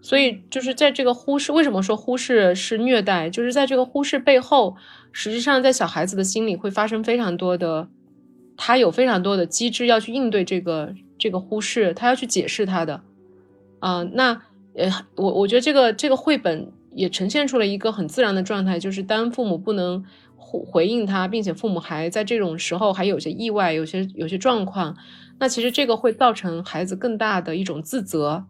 [0.00, 3.28] 所以就是在这个忽视，为什么说忽视是虐待？
[3.30, 4.76] 就是在这个忽视背后，
[5.12, 7.88] 实际上在小孩子的心里会发生非常多的，
[8.56, 13.02] 他有非常多的机制要去应对这个这个忽视，他要去解释他的，
[13.80, 14.42] 啊那。
[14.74, 20.04] 呃，我我觉得这个这个绘本也呈现出了一个很自然的状态，就是当父母不能
[20.36, 24.96] 回回应他，并且父母还在这种时候还有些意外，有些有些状况，
[25.40, 28.44] 那其实这个会造成孩子更大的一种自责，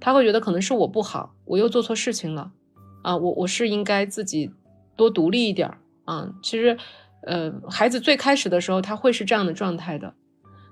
[0.00, 2.52] 他会觉得可能是我不好，我又做错事情了，
[3.02, 4.50] 啊，我我是应该自己
[4.96, 6.30] 多独立一点儿啊。
[6.42, 6.76] 其实，
[7.22, 10.14] 呃，孩子最开始的时候他会是这样的状态的。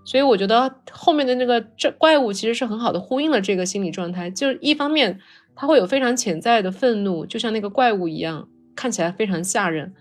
[0.05, 5.21] 所以我觉得后面的那个这怪物其实是很好的呼应了这个心理状态，就是一方面
[5.55, 9.95] 他会有非常潜在的愤怒，就像那个怪物一样，看起来非常吓人。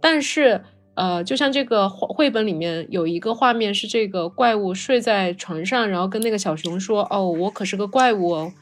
[0.00, 0.64] 但是
[0.98, 8.52] 呃，就像这个绘本里面有一个画面是这个怪物睡在床上，然后跟那个小熊说：“哦，我可是个怪物哦。”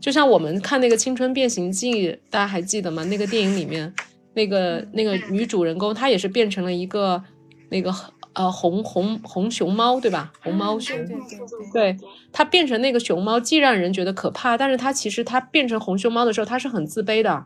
[0.00, 3.04] 就像我们看那个《青春变形记》，大家还记得吗？
[3.04, 3.92] 那个电影里面
[4.32, 7.22] 那个那个女主人公她也是变成了一个
[7.68, 7.94] 那个。
[8.34, 10.32] 呃红红红熊猫，对吧？
[10.42, 11.14] 红猫熊，对对
[11.72, 11.96] 对，对
[12.32, 17.44] 它变成那个熊猫，既让人觉得可怕，但是她其实她变成红熊猫的时候，她是很自卑的，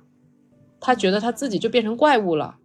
[0.81, 2.57] 她觉得她自己就变成怪物了。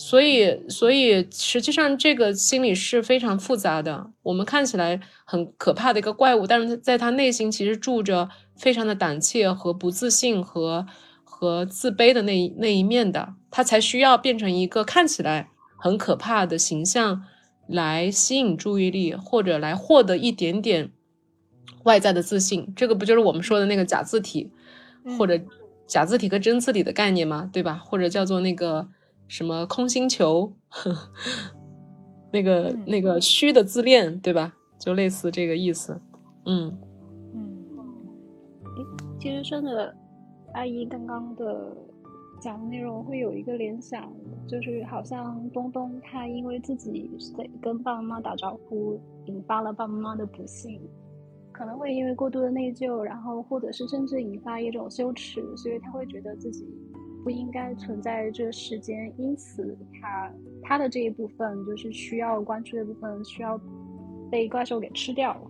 [0.00, 4.12] 所以，所以实际上这个心理是非常复杂的。
[4.22, 10.86] 我们看起来很可怕的一个怪物，但是在他内心其实住着非常的胆怯和不自信和
[11.24, 17.24] 和自卑的那那一面的，他才需要变成一个看起来很可怕的形象
[17.66, 20.92] 来吸引注意力，或者来获得一点点
[21.82, 22.72] 外在的自信。
[22.76, 24.52] 这个不就是我们说的那个假字体，
[25.18, 25.40] 或者
[25.88, 27.50] 假字体和真字体的概念吗？
[27.52, 27.82] 对吧？
[27.84, 28.88] 或者叫做那个。
[29.28, 30.52] 什么空心球，
[32.32, 34.54] 那个那个虚的自恋，对吧？
[34.78, 36.00] 就类似这个意思。
[36.46, 36.76] 嗯
[37.34, 37.44] 嗯，
[39.20, 39.94] 其实顺着
[40.54, 41.76] 阿姨刚刚的
[42.40, 44.10] 讲的内容，会有一个联想，
[44.46, 50.80] 就是好像东东他因为自己在跟爸爸妈妈打招呼，引发了爸爸妈妈的不幸，
[51.52, 56.66] 可能会因为过度的内疚，然后或者是甚至引发一种羞耻，所以他会觉得自己。
[57.22, 63.60] 不应该存在这世间，因此他他的这一部分就是需要关注的部分，需要
[64.30, 65.40] 被怪兽给吃掉了。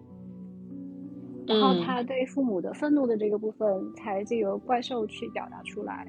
[1.47, 6.07] 然后他对父母的愤怒的这个部分，才借由怪兽去表达出来。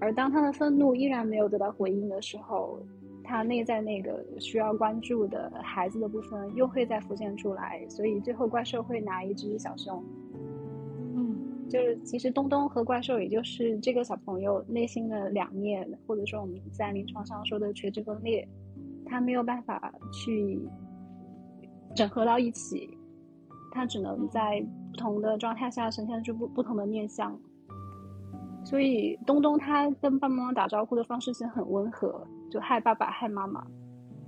[0.00, 2.80] 而当他的愤怒依然没有得到回应的时候，
[3.22, 7.84] 他内在那个需要关注的孩子的部分又会再浮现出来。
[7.88, 10.02] 所以最后怪兽会拿一只小熊。
[11.70, 18.46] 就是其实东东和怪兽，也就是这个小朋友内心的两面，或者说我们在临床上说的垂直分裂，
[19.06, 20.60] 他没有办法去
[21.94, 22.90] 整合到一起，
[23.70, 24.60] 他只能在
[24.90, 27.38] 不同的状态下呈现出不不同的面相。
[28.64, 33.64] 所以东东他跟爸爸妈妈打招呼的方式是很温和，就嗨爸爸嗨妈妈，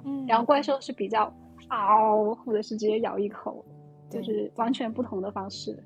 [0.04, 1.32] 嗯，然后怪兽是比较
[1.68, 3.64] 嗷，或者是直接咬一口，
[4.08, 5.76] 就是完全不同的方式。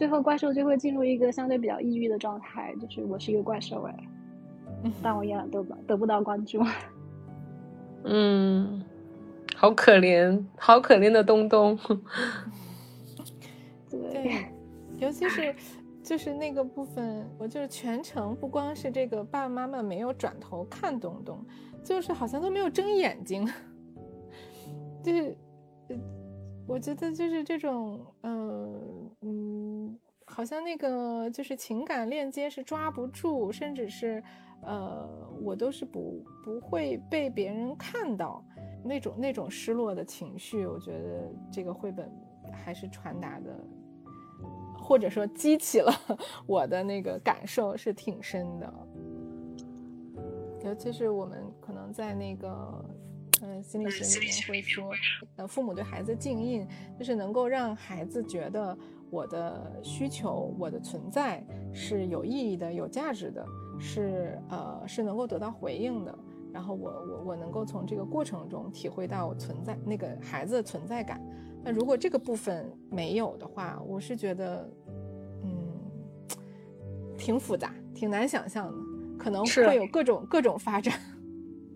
[0.00, 3.94] 最后怪兽就会进入一个相对比较抑郁的状态，就是我是一个怪兽哎，
[5.02, 6.58] 但我依然得不得不到关注。
[8.04, 8.82] 嗯，
[9.54, 11.78] 好可怜，好可怜的东东。
[13.92, 14.46] 对，
[14.96, 15.54] 尤其是
[16.02, 21.44] 就是那个部分，我就是全程不光是这个爸爸妈妈没有转头看东东，
[21.84, 23.46] 就是好像都没有睁眼睛，
[25.02, 25.36] 就是。
[26.66, 29.59] 我觉得就是这种，嗯嗯，
[30.40, 34.24] 好像那个就是情感链接是抓不住，甚至是，
[34.62, 35.06] 呃，
[35.42, 38.42] 我都是不不会被别人看到
[38.82, 40.64] 那种那种失落的情绪。
[40.64, 42.10] 我觉得这个绘本
[42.50, 43.54] 还是传达的，
[44.78, 45.92] 或者说激起了
[46.48, 48.74] 我的那个感受是挺深的，
[50.64, 52.82] 尤其是我们可能在那个。
[53.42, 54.92] 嗯，心理学里面会说，
[55.36, 56.68] 呃，父母对孩子敬印，
[56.98, 58.76] 就是能够让孩子觉得
[59.10, 63.44] 我的需求、我的存在是有意义的、有价值的，
[63.78, 66.18] 是呃是能够得到回应的。
[66.52, 71.20] 然后我我我能够从这个过程中体会到存在那个孩子的存在感。
[71.62, 74.68] 那如果这个部分没有的话，我是觉得，
[75.44, 75.50] 嗯，
[77.16, 78.78] 挺复杂、挺难想象的，
[79.18, 80.94] 可能会有各种各种发展。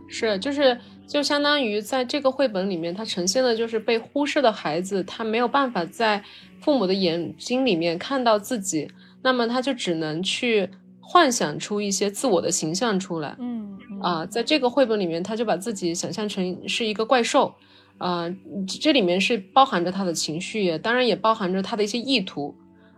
[0.08, 6.22] 是，就是就相当于在这个绘本里面，它呈现的就是被忽视的孩子，他没有办法在
[6.60, 8.88] 父母的眼睛里面看到自己，
[9.22, 10.68] 那么他就只能去
[11.00, 13.36] 幻想出一些自我的形象出来。
[13.38, 17.54] 嗯啊，在这个绘本里面，他就把自己想象成是一个怪兽，
[17.98, 18.32] 啊，
[18.80, 22.54] 这里面是包含着他的情绪，当然也包含着他的一些意图。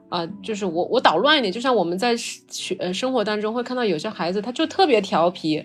[0.08, 5.64] 啊，就是我我捣乱一点，就像我们在学呃生活当中会看到有些孩子，他就特别调皮。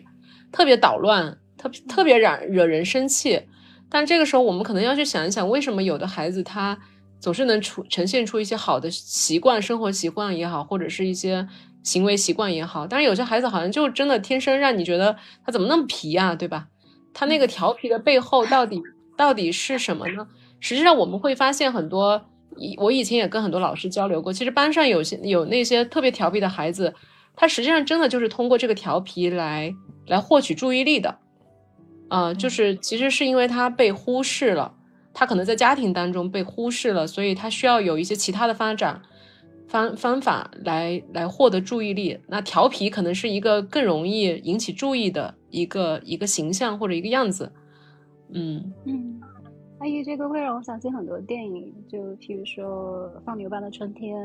[0.52, 3.42] 特别捣乱，特特别惹惹人生气，
[3.90, 6.78] 但这个时候我们可能要去想一想，为什么有的孩子他
[7.20, 11.48] 总是能出呈现出一些好的习惯、生活习惯也好，或者是一些
[11.84, 16.68] 行为习惯也好，但是有些孩子好像就真的天生让你觉得他怎么那么皮呀，对吧？
[17.14, 18.82] 他那个调皮的背后到底
[19.18, 20.28] 到底是什么呢？
[20.60, 22.22] 实际上我们会发现很多，
[22.78, 26.94] 我以前也跟很多老师交流过，其实班上有些有那些特别调皮的孩子。
[27.36, 29.74] 他实际上真的就是通过这个调皮来
[30.08, 31.18] 来获取注意力的，
[32.10, 34.74] 啊，就是其实是因为他被忽视了，
[35.14, 39.02] 他可能在家庭当中被忽视了，所以他需要有一些其他的发展
[39.68, 42.20] 方方法来来获得注意力。
[42.28, 47.52] 那调皮可能是一个更容易引起注意的一个一个形象或者一个样子。
[48.34, 49.22] 嗯嗯，
[49.80, 54.18] 阿姨这个会让我想起很多电影，就譬如说《放牛班的春天》。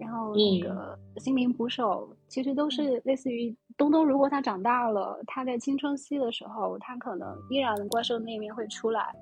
[0.00, 9.14] 然后那个心灵捕手其实都是类似于东东如果他长大了，他在青春期的时候，他可能依然怪兽那一面会出来。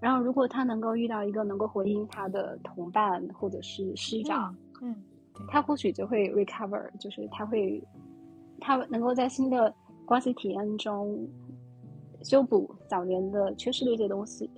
[0.00, 4.94] 然后，如果他能够遇到一个能够回应他的同伴或者是师长，嗯，
[5.48, 7.82] 他或许就会 recover，就是他会，
[8.60, 9.74] 他能够在新的
[10.04, 11.26] 关系体验中
[12.22, 14.50] 修补早年的缺失的一些东西。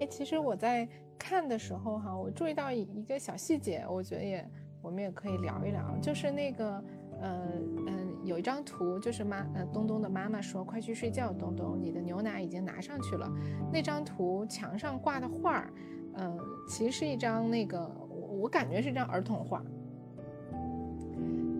[0.00, 4.50] 哎，其实我在看的时候哈，我注意到一个小细节，我觉得也
[4.82, 6.82] 我们也可以聊一聊，就是那个。
[7.20, 7.52] 呃
[7.86, 13.30] 嗯，有一张图，就是妈呃东东的妈妈说：“快去睡觉，东东，你的牛奶已经拿上去了。”
[13.72, 15.72] 那张图墙上挂的画儿，
[16.14, 16.38] 呃，
[16.68, 19.62] 其实是一张那个我我感觉是一张儿童画，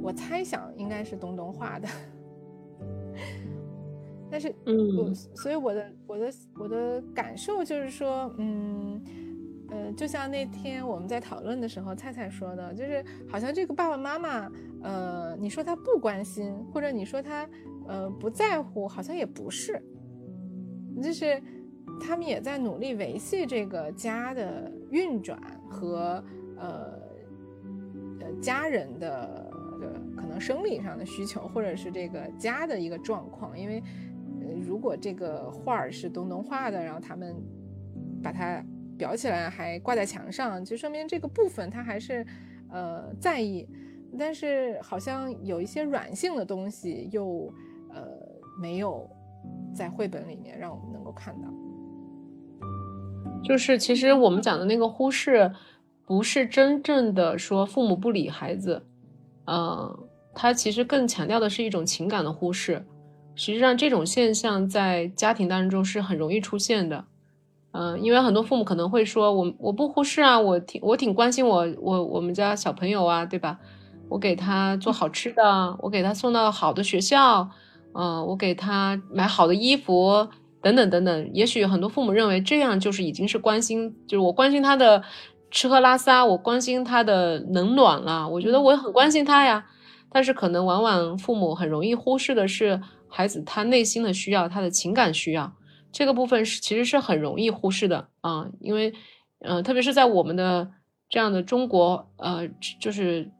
[0.03, 1.89] 我猜想应该是东东画的，
[4.31, 9.03] 但是嗯，所以我的我的我的感受就是说，嗯。
[9.75, 14.49] 呃，就像那天我们在讨论的时候，菜菜说的，就是好像这个爸爸妈妈，
[14.83, 17.49] 呃，你说他不关心，或者你说他，
[17.89, 19.83] 呃，不在乎，好像也不是，
[21.03, 21.43] 就是
[22.01, 26.23] 他们也在努力维系这个家的运转和
[26.57, 26.93] 呃
[28.21, 29.51] 呃家人的
[30.17, 33.59] 可能生理上的需求，或者是这个家的一个状况。
[33.59, 33.83] 因为，
[34.65, 37.35] 如果这个画儿是东东画的，然后他们
[38.23, 38.65] 把它。
[38.99, 42.25] 裱起来还挂在墙上，就说明这个部分他还是，
[42.71, 43.69] 呃，在意，
[44.19, 47.53] 但是好像有一些软性的东西又，
[47.93, 48.03] 呃，
[48.61, 49.09] 没有
[49.75, 51.49] 在绘本里面让我们能够看到。
[53.43, 55.53] 就是其实我们讲的那个忽视，
[56.07, 58.83] 不是真正的说父母不理孩子，
[59.47, 62.85] 呃，他其实更强调的是一种情感的忽视。
[63.35, 67.05] 实际上，这种现象在家庭当中是很容易出现的。
[67.77, 73.59] 嗯，因为很多父母可能会说，我我不忽视啊，我挺我挺关心我我我们家小朋友啊，对吧？
[74.09, 77.49] 我给他做好吃的，我给他送到好的学校，
[77.95, 80.29] 嗯，我给他买好的衣服，
[80.63, 81.31] 等等等等。
[81.35, 85.03] 也许很多父母认为这样就是已经是关心，就是我关心他的
[85.51, 88.29] 吃喝拉撒，我关心他的冷暖了。
[88.29, 89.67] 我觉得我很关心他呀，
[90.13, 95.53] 但是可能往往父母很容易忽视的是孩子他内心的需要，他的情感需要。
[95.95, 98.93] 这个部分是其实是很容易忽视的啊，因为，
[99.39, 100.69] 呃，特别是在我们的
[101.09, 102.49] 这样的中国，呃，
[102.81, 103.31] 就是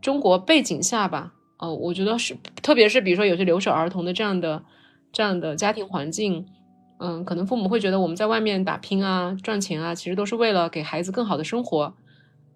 [0.00, 4.64] 中国背景下吧，呃，我觉得是，特别是比如说有些留守儿童的这样的
[5.12, 6.46] 这样的家庭环境，
[7.00, 11.94] 嗯，可能父母会觉得我们在外面打拼啊、赚钱啊，其实都是为了给孩子更好的生活，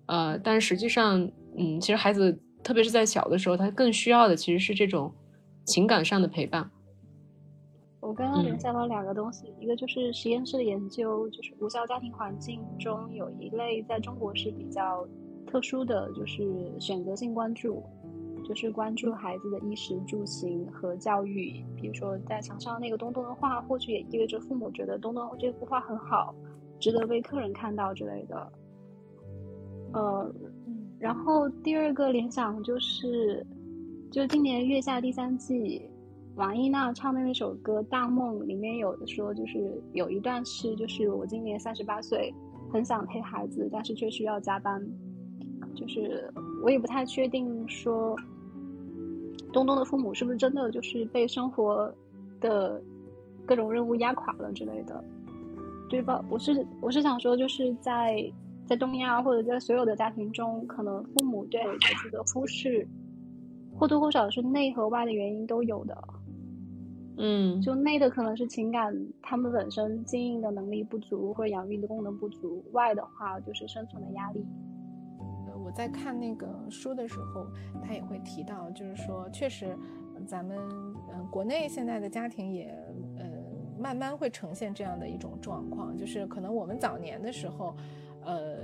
[0.06, 5.14] 呃，但实际上，嗯，其实孩子特别是在小的时候，他更需要的其实是这种
[5.66, 6.70] 情感上的陪伴。
[8.06, 15.08] 我刚刚联想到两个东西，一个就是实验室的研究，就是无效家庭环境中有一类在中国是比较
[15.46, 17.82] 特殊的，就是选择性关注，
[18.46, 21.64] 就是关注孩子的衣食住行和教育。
[21.74, 26.34] 比如说在墙上那个东东的画，或许也意味着父母觉得东东这幅画很好，
[26.78, 28.52] 值得被客人看到之类的。
[29.94, 30.30] 呃，
[30.98, 33.46] 然后第二个联想就是，
[34.10, 35.88] 就今年月下第三季。
[36.36, 42.34] 王一娜唱的那首歌《大梦》里面有的说，就是有一段是，就是我今年三十八岁，
[42.72, 44.84] 很想陪孩子，但是却需要加班。
[45.76, 46.28] 就是
[46.62, 48.16] 我也不太确定说，
[49.52, 51.92] 东东的父母是不是真的就是被生活
[52.40, 52.82] 的
[53.46, 55.02] 各种任务压垮了之类的，
[55.88, 56.24] 对吧？
[56.28, 58.32] 我是我是想说，就是在
[58.66, 62.86] 在东亚或者在所有的家庭中，可能父母对孩子的忽视，
[63.76, 65.96] 或多或少是内和外的原因都有的。
[67.16, 74.44] 嗯，就内的可能是情感，他们本身经营的能力不足或者养育的功能不足；外的话就是生存的压力。
[75.46, 77.46] 呃，我在看那个书的时候，
[77.82, 79.76] 他也会提到，就是说，确实，
[80.26, 80.58] 咱们
[81.12, 82.66] 嗯国内现在的家庭也
[83.16, 83.24] 呃
[83.78, 87.76] 慢慢会呈现这样的一种状况，就是可能我们早年的时候，
[88.24, 88.58] 呃。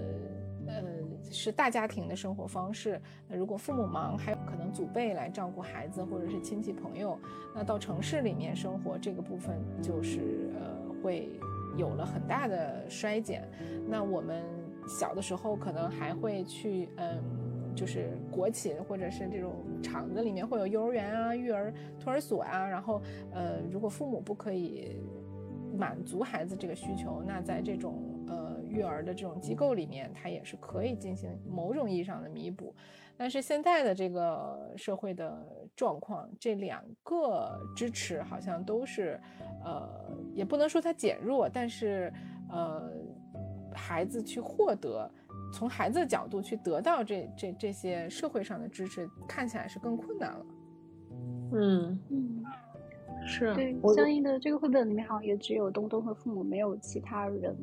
[0.67, 1.00] 呃，
[1.31, 3.01] 是大家庭的生活方式。
[3.29, 7.19] 那如果父母忙，还有可能祖辈来照顾孩子，或者是亲戚朋友。
[7.55, 11.29] 那到城市里面生活，这个部分就是呃，会
[11.77, 13.49] 有了很大的衰减。
[13.89, 14.43] 那我们
[14.89, 17.23] 小的时候，可能还会去，嗯，
[17.75, 22.67] 就是国企或者是这种厂子里面会有幼儿园啊、育儿托儿所啊。
[22.67, 23.01] 然后，
[23.33, 24.97] 呃，如果父母不可以
[25.77, 28.03] 满足孩子这个需求，那在这种。
[28.71, 32.75] 育儿的这种机构里面，它也是可以进行某种意义上的弥补，
[33.17, 39.21] 但是现在的这个社会的状况，这两个支持好像都是，
[39.65, 39.89] 呃，
[40.33, 42.13] 也不能说它减弱，但是，
[42.49, 42.91] 呃，
[43.75, 45.11] 孩子去获得，
[45.53, 50.47] 从孩子的角度去得到这这这些社会上的支持，看起来是更困难了。
[51.53, 52.01] 嗯。
[52.11, 52.45] 嗯，
[53.27, 57.55] 是对，相应的这个绘本里面好像也只有东东和父母，没有其他人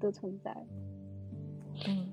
[0.00, 0.54] 的存在。
[1.86, 2.10] 嗯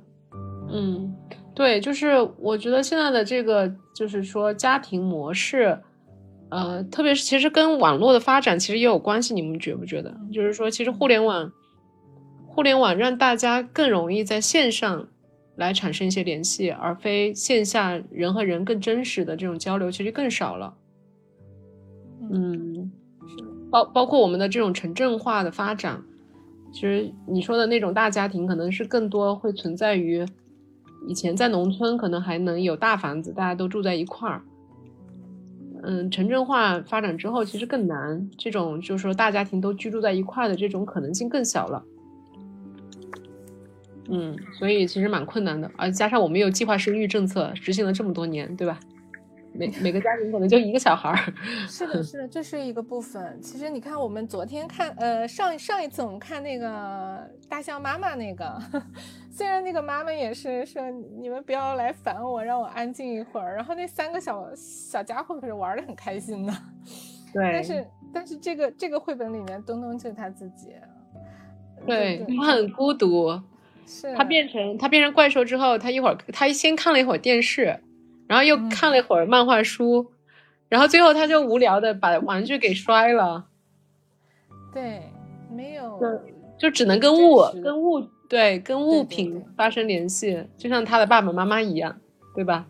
[0.69, 1.15] 嗯，
[1.53, 5.77] 对，就是我觉得现在的这个就是说家庭模式，
[6.49, 10.15] 呃，特别是其实跟网络的发展其实也有关系，你们觉不觉得？
[10.31, 11.51] 就是说，其实互联网，
[12.47, 15.09] 互联网让大家更容易在线上
[15.57, 20.73] 来产生一些联系，而非线下人和人更真实的这种交流，其实更少了。
[22.31, 22.91] 嗯，
[23.69, 26.01] 包包括我们的这种城镇化的发展，
[26.71, 30.25] 其实你说的那种大家庭，可能是更多会存在于
[31.07, 34.41] 以前在农村，可能还能有大房子，大家都住在一块儿。
[35.83, 41.83] 嗯，城镇化发展之后，其实更难，这种就是说大家庭都居住在一块儿的这种可能性更小了。
[44.09, 48.79] 嗯，所以其实蛮困难的，而加上我们有计划生育政策，执行了这么多年，对吧？
[49.53, 51.33] 每每个家庭可能就一个小孩儿。
[51.67, 53.39] 是的，是的，这是一个部分。
[53.41, 58.57] 其实你看，我们昨天看，呃，上上一次我们看那个大象妈妈那个，
[59.31, 60.81] 虽然那个妈妈也是说
[61.19, 66.53] 你们不要来烦我，让我安静一会儿，然后那三个小小家伙可是玩的很开心的。
[67.33, 70.73] 对，但是但是这个这个绘本里面，东东就是他自己。
[71.85, 73.41] 对他很孤独，
[73.87, 77.79] 是他变成他变成怪兽之后，他一会儿他先看了一会儿电视，
[78.31, 80.09] 然后又看了一会儿漫画书，
[80.69, 83.45] 然后最后他就无聊的把玩具给摔了，
[84.73, 85.01] 对
[85.53, 85.99] 没有
[86.57, 91.99] 就只能跟物跟物对跟物品发生联系，就像他的爸爸妈妈一样，
[92.33, 92.65] 对吧？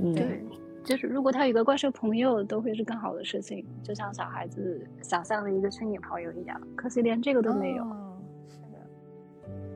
[0.00, 0.40] 嗯，对，
[0.84, 6.60] 就是如果他有个怪兽朋友，都会是更好的事情，就像小孩子想象的一个虚拟朋友一样。
[6.76, 7.82] 可惜连这个都没有。
[7.82, 8.16] 哦
[8.48, 8.78] 是的，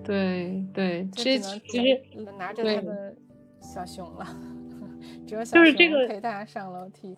[0.05, 2.01] 对对，就其实其实
[2.39, 3.15] 拿着对他的
[3.61, 4.27] 小熊了，
[5.27, 7.17] 只有小熊就是这个陪他上楼梯。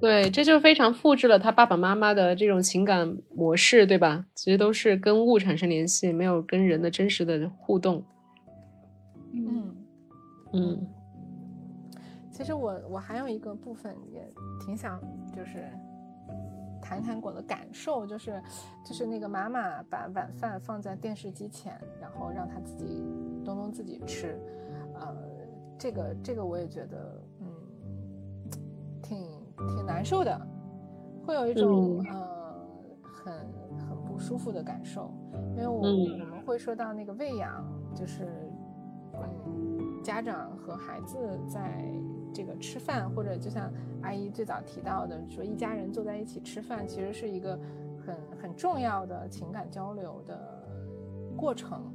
[0.00, 4.24] 对，这就非常复制了他爸爸妈妈的这种情感模式，对吧？
[4.34, 8.04] 其实都是跟物产生联系，没有跟人的真实的互动。
[9.32, 9.76] 嗯，
[10.52, 10.86] 嗯，嗯
[12.30, 14.24] 其实我我还有一个部分也
[14.64, 15.00] 挺想
[15.34, 15.64] 就是
[16.80, 18.40] 谈谈我的感受，就是
[18.84, 23.02] 就是那个妈妈把晚饭放在电视机前，然后让他自己
[23.44, 24.38] 东东自己吃，
[24.94, 25.16] 呃，
[25.78, 27.46] 这个这个我也觉得嗯
[29.02, 29.16] 挺
[29.76, 30.40] 挺难受的，
[31.24, 32.28] 会有一种、呃
[33.24, 33.34] 很
[33.88, 35.12] 很不舒服的感受，
[35.54, 36.20] 因为我、嗯。
[36.20, 37.62] 我们会说到那个喂养，
[37.94, 38.26] 就是
[39.14, 41.84] 嗯家长和孩子在
[42.32, 43.70] 这个吃饭，或者就像
[44.00, 47.58] 阿姨最早提到的，说一家人坐在一起吃饭，其实是一个
[48.06, 50.66] 很很重要的情感交流的
[51.36, 51.92] 过程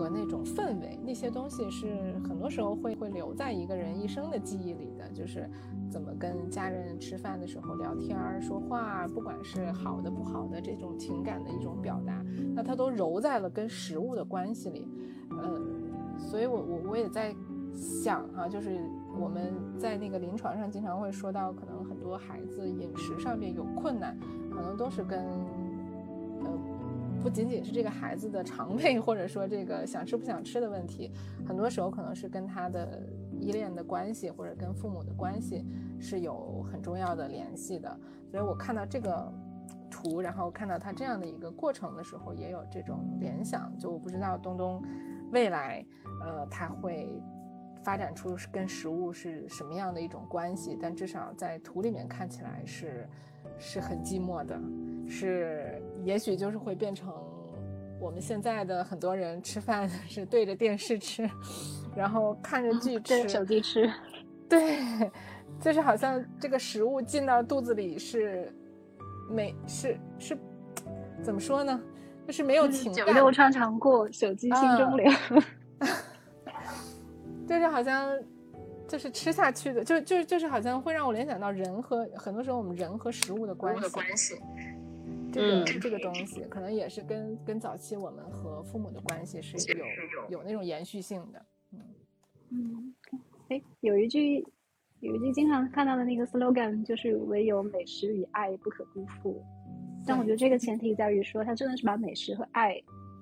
[0.00, 5.46] 和那种氛围，那些东西是很多时候会会留在一个人一生的记忆里的，就是
[5.90, 12.24] 怎么跟家人吃饭的时候聊天儿、说话，不管是好的不好的这种情感的一种表达，
[12.54, 14.88] 那它都揉在了跟食物的关系里，
[15.32, 15.60] 呃，
[16.16, 17.36] 所以我我我也在
[17.74, 18.80] 想啊，就是
[19.20, 24.18] 我们在那个临床上经常会说到，可能很多孩子饮食上面有困难，
[24.50, 25.18] 可能都是跟
[26.40, 26.50] 呃
[27.22, 31.12] 不仅仅是这个孩子的肠胃或者说这个想吃不想吃的问题，
[31.46, 33.02] 很多时候可能是跟他的
[33.38, 35.64] 依恋的关系或者跟父母的关系
[36.00, 37.98] 是有很重要的联系的。
[38.30, 39.32] 所以我看到这个
[39.90, 43.76] 图，然后看到他这样的一个过程的时候，也有这种联想。
[43.78, 44.82] 就我不知道东东
[45.30, 45.84] 未来
[46.22, 47.22] 呃他会。
[47.82, 53.08] 发展出跟食物是什么样的一种关系，但至少在图里面看起来是
[53.58, 54.60] 是很寂寞的，
[55.08, 57.12] 是也许就是会变成
[58.00, 61.28] 我们现在的很多人吃饭 是对着电视吃，
[61.94, 63.90] 然后看着剧吃，对着手机吃。
[64.48, 64.78] 对，
[65.60, 68.52] 就是好像这个食物进到肚子里是
[69.30, 70.36] 没是是
[71.22, 71.80] 怎么说呢？
[72.26, 75.10] 就是没有情感，酒肉穿肠过，手机心中留。
[77.48, 78.08] 就是好像，
[78.86, 83.88] 就是吃下去的，就就就是好像会让我联想到人和很多时候我们人和食物的关系。
[83.90, 84.34] 关系。
[85.32, 91.46] 这个、嗯这个东西可能也是跟跟早期我们和父母的关系是有有那种延续性的。
[91.72, 91.80] 嗯
[92.50, 92.94] 嗯，
[93.48, 94.44] 哎，有一句
[95.00, 99.40] 有一句经常看到的那个 slogan 就是“唯有美食与爱不可辜负”，
[100.06, 102.76] 但我觉得这个前提在于说，他真的是把美食和爱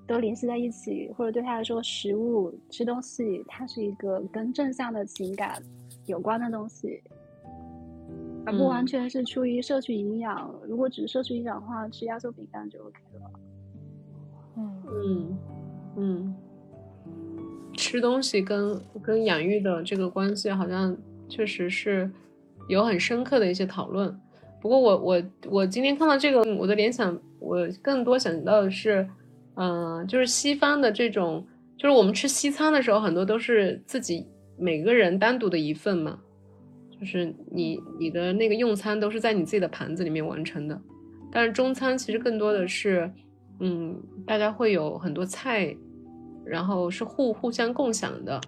[0.07, 5.63] 都联系在一起，或者对他来说，食物吃东西，它是一个跟正向的情感
[6.07, 7.03] 有关的东西，
[8.49, 10.51] 而不完全是出于摄取营养。
[10.67, 13.31] 如果只是摄取营养的话，吃压缩饼干就 OK 了。
[14.57, 15.39] 嗯嗯
[15.97, 16.35] 嗯，
[17.75, 20.97] 吃东西跟跟养育的这个关系，好像
[21.29, 22.11] 确实是
[22.69, 24.19] 有很深刻的一些讨论。
[24.61, 29.07] 不过我我我今天看到这个，我的联想，我更多想到的是，
[29.57, 31.47] 嗯、就是西方的这种，
[31.77, 34.27] 就是我们吃西餐的时候，很多都是自己
[34.57, 36.19] 每个人单独的一份嘛，
[36.99, 40.81] 就是你你的那个用餐都是在你自己的盘子里面完成的。
[41.31, 43.11] 但是中餐其实更多的是，
[43.61, 45.77] 嗯，大家会有很多菜，
[46.45, 48.41] 然后是互互相共享的。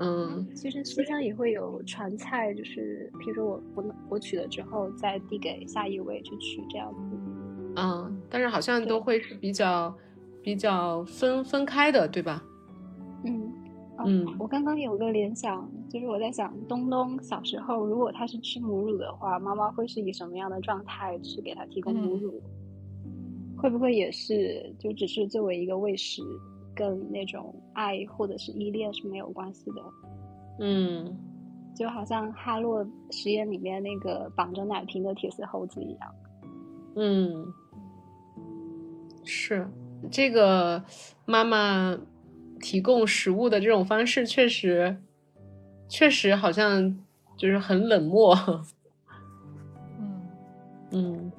[0.00, 7.16] 嗯其实西餐也会有传菜，就是比如说我我我取了之后再递给下一位去取这样子。
[7.76, 9.94] 嗯，但是好像都会是比较
[10.42, 12.42] 比较分分开的，对吧？
[14.06, 22.42] 嗯，我刚刚有个联想，就是我在想，东东小时候如果他是吃母乳的话，妈妈会是以什么样的状态去给他提供母嗯乳？
[23.56, 26.22] 会不会也是就只是作为一个喂食，
[26.74, 29.82] 跟那种爱或者是依恋是没有关系的？
[30.60, 31.16] 嗯
[31.74, 36.14] 就好像哈洛实验里面那个绑着奶瓶的铁丝猴子一样。
[36.94, 37.46] 嗯，
[39.24, 39.66] 是
[40.10, 40.80] 这个
[41.26, 41.98] 妈妈
[42.64, 44.96] 提供食物的这种方式，确实
[45.86, 46.96] 确实好像
[47.36, 48.34] 就是很冷漠。
[50.00, 50.22] 嗯，
[50.92, 51.32] 嗯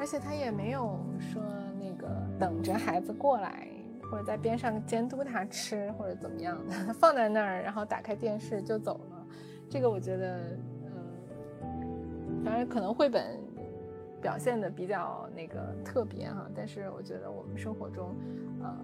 [0.00, 1.42] 而且他也没有说
[1.78, 2.08] 那个
[2.38, 3.68] 等着孩子过来，
[4.10, 9.26] 或者在边上监督他吃或者怎么样的，放在那儿，然后打开电视就走了。
[9.68, 10.58] 这个我觉得，
[11.62, 13.38] 嗯，当然可能绘本
[14.22, 18.14] 表现的比较那个特别哈，但是我觉得我们生活中，
[18.62, 18.74] 呃，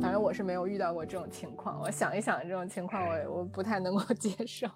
[0.00, 1.80] 反正我是没有遇到过这种情况。
[1.80, 4.66] 我想一想，这种情况我我不太能够 接受。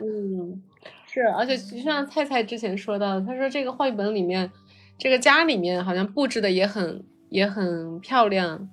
[0.00, 0.62] 嗯，
[1.06, 4.50] 是，而且就像菜菜之前说到，他说这个绘本里面，
[4.96, 8.70] 这个家里面好像布置的也很也很漂亮，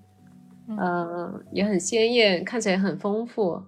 [0.70, 3.62] 嗯呃，也很鲜艳，看起来很丰富，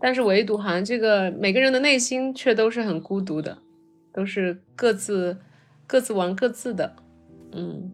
[0.00, 3.58] 但是唯独好像这个每个人的内心却都是很孤独的，
[4.10, 5.36] 都是各自
[5.86, 6.96] 各自玩各自的，
[7.52, 7.92] 嗯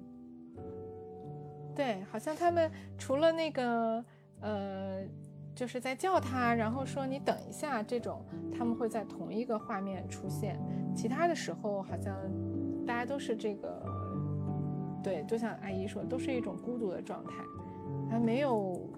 [1.76, 4.02] 对，好像他们除了那个
[4.40, 5.02] 呃，
[5.54, 10.58] 就是在叫他，然后说你等一下这种，他们会在同一个画面出现。
[10.94, 12.16] 其他的时候，好像
[12.86, 13.82] 大家都是这个，
[15.02, 17.32] 对，就像阿姨说，都是一种孤独的状态，
[18.10, 18.88] 还没有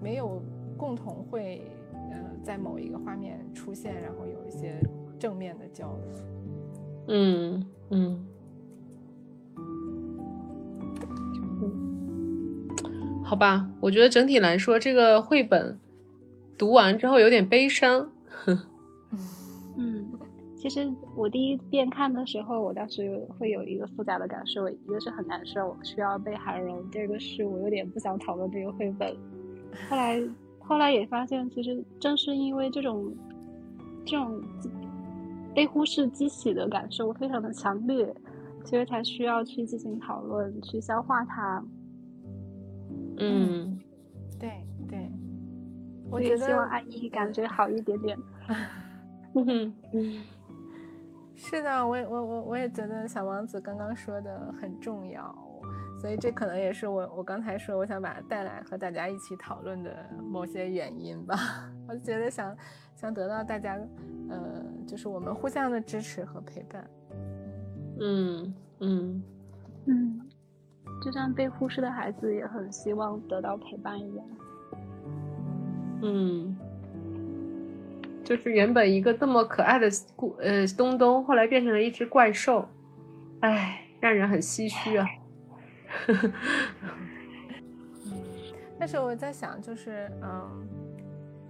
[0.00, 0.40] 没有
[0.78, 1.66] 共同会
[2.12, 4.80] 呃在某一个画面出现，然后有一些
[5.18, 6.06] 正面的交流。
[7.08, 8.26] 嗯嗯。
[13.30, 15.78] 好吧，我觉得整体来说，这个绘本
[16.58, 18.10] 读完之后有点悲伤。
[19.78, 20.04] 嗯，
[20.56, 29.14] 其实我第一遍看的时候，我当时有会有一个复杂的感受，一个是很难受，我需要被涵容；第二个是我有点不想讨论这个绘本。
[29.88, 30.20] 后来
[30.58, 33.14] 后来也发现，其实正是因为这种
[34.04, 34.42] 这种
[35.54, 38.12] 被忽视激起的感受非常的强烈，
[38.64, 41.64] 所以才需要去进行讨论，去消化它。
[43.20, 43.78] 嗯
[44.38, 44.50] 对
[44.88, 45.10] 对，
[46.10, 48.18] 我所以觉得希望阿姨感觉好一点点。
[49.34, 49.72] 嗯
[51.36, 55.34] 是的，我也我我我也觉得小王子刚刚说的很重要，
[55.98, 59.90] 所以这可能也是我我刚才说我想把它带来和大家一起讨论的
[60.22, 61.36] 某些原因吧。
[61.88, 62.54] 我就觉得想
[62.94, 63.80] 想得到大家，
[64.28, 66.90] 呃，就是我们互相的支持和陪伴。
[68.00, 69.22] 嗯嗯
[69.86, 70.19] 嗯，
[71.02, 74.26] 就像被忽视的孩子也很希望得到陪伴一样。
[76.02, 76.56] 嗯，
[78.24, 82.68] 就是原本一个这么可爱的故呃东东，后来变成了一只怪兽，
[83.40, 85.06] 唉，让人很唏嘘啊。
[88.78, 90.66] 但是我在想，就是嗯，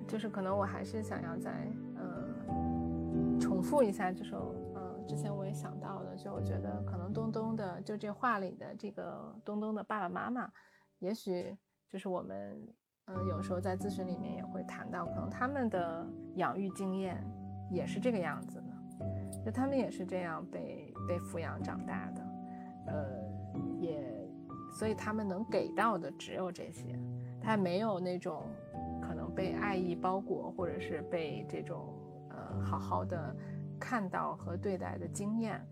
[0.09, 1.53] 就是可能我还是想要再
[1.97, 10.51] 嗯重复一下这首嗯之前我也想到的，就我觉得可能东东的就这画里的这个东东的爸爸妈妈，
[10.99, 11.57] 也许
[11.89, 12.69] 就是我们
[13.07, 16.07] 嗯有时候在咨询里面也会谈到，可能他们的
[16.37, 17.25] 养育经验
[17.71, 22.23] 也是这个样子的，就他们也是这样被被抚养长大的，
[22.87, 23.07] 呃，
[23.79, 24.29] 也
[24.79, 26.99] 所以他们能给到的只有这些。
[27.43, 28.43] 他没有那种
[29.01, 31.95] 可能被爱意包裹，或者是被这种
[32.29, 33.35] 呃好好的
[33.79, 35.67] 看到和对待的经验，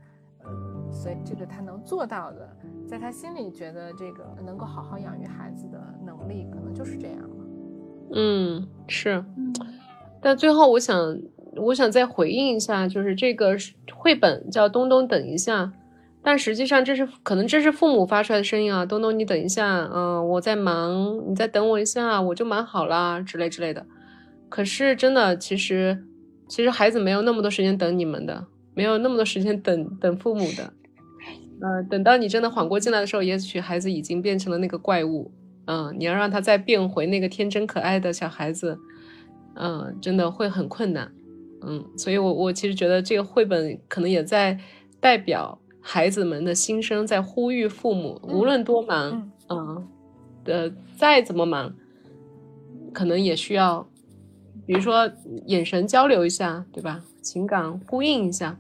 [0.45, 2.49] 呃，所以这个他能做到的，
[2.87, 7.37] 在他心里觉得这个能够好好养育孩子的能力，可能就是这样了。
[8.15, 9.25] 嗯，是。
[9.37, 9.53] 嗯
[10.21, 11.17] 但最后，我想，
[11.55, 13.57] 我想再回应一下，就是这个
[13.95, 15.63] 绘本叫《东东等一下》，
[16.25, 23.87] 但实际上这是可能这是父母发出来的声音啊，东东你等一下，嗯、我在忙，你再等我一下，我就忙好啦，之类之类的。
[24.49, 26.05] 可是真的，其实
[26.49, 28.45] 其实孩子没有那么多时间等你们的，
[28.79, 30.73] 没有那么多时间等等父母的。
[31.61, 35.33] 呃，等到你真的缓过劲来的时候，也许孩子已经变成了那个怪物。
[35.65, 38.79] 嗯，你要让他再变回那个天真可爱的小孩子，
[39.57, 41.11] 嗯，真的会很困难。
[41.63, 44.57] 嗯，所以我我其实觉得这个绘本可能也在
[45.01, 49.89] 代表孩子们的心声，在呼吁父母，无论多忙，嗯，
[50.45, 51.75] 的再怎么忙，
[52.95, 53.89] 可能也需要，
[54.65, 55.11] 比如说
[55.47, 57.03] 眼神交流一下，对吧？
[57.21, 58.59] 情感呼应一下，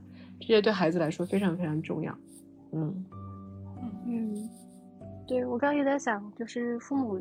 [0.48, 2.16] 这些对孩子来说非常非常重要。
[2.72, 3.04] 嗯
[4.06, 4.50] 嗯，
[5.26, 7.20] 对我刚刚也在想，就是父母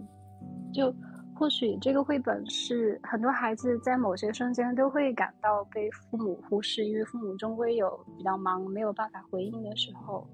[0.73, 0.93] 就。
[1.39, 10.28] 或许这个绘本是很多孩子在某些瞬间都会感到被父母忽视，因为父母终归有比较忙，没有办法回应的时候。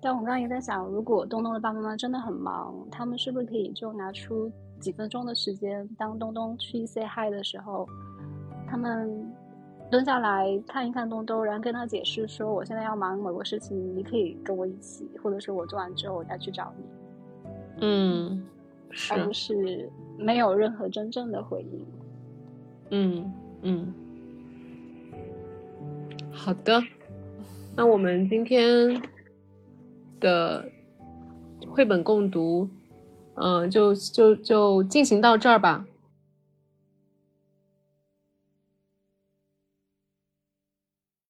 [0.00, 7.86] 但我刚刚也在想，如果东东的爸爸妈妈真的很忙，他们是不是可以就拿出几分钟的时间，当东东去 say hi 的时候，
[8.66, 9.24] 他们
[9.92, 16.84] 蹲下来看一看东东，然后跟他解释说：“我现在要忙某个事情，你可以跟我一起，或者是我做完之后我再去找你。”
[17.86, 18.42] 嗯。
[19.10, 21.86] 而不是没有任何真正的回应。
[22.90, 23.32] 嗯
[23.62, 23.94] 嗯，
[26.30, 26.82] 好的，
[27.74, 29.00] 那我们今天
[30.20, 30.68] 的
[31.66, 32.68] 绘本共读，
[33.34, 35.86] 嗯，就就就进行到这儿吧。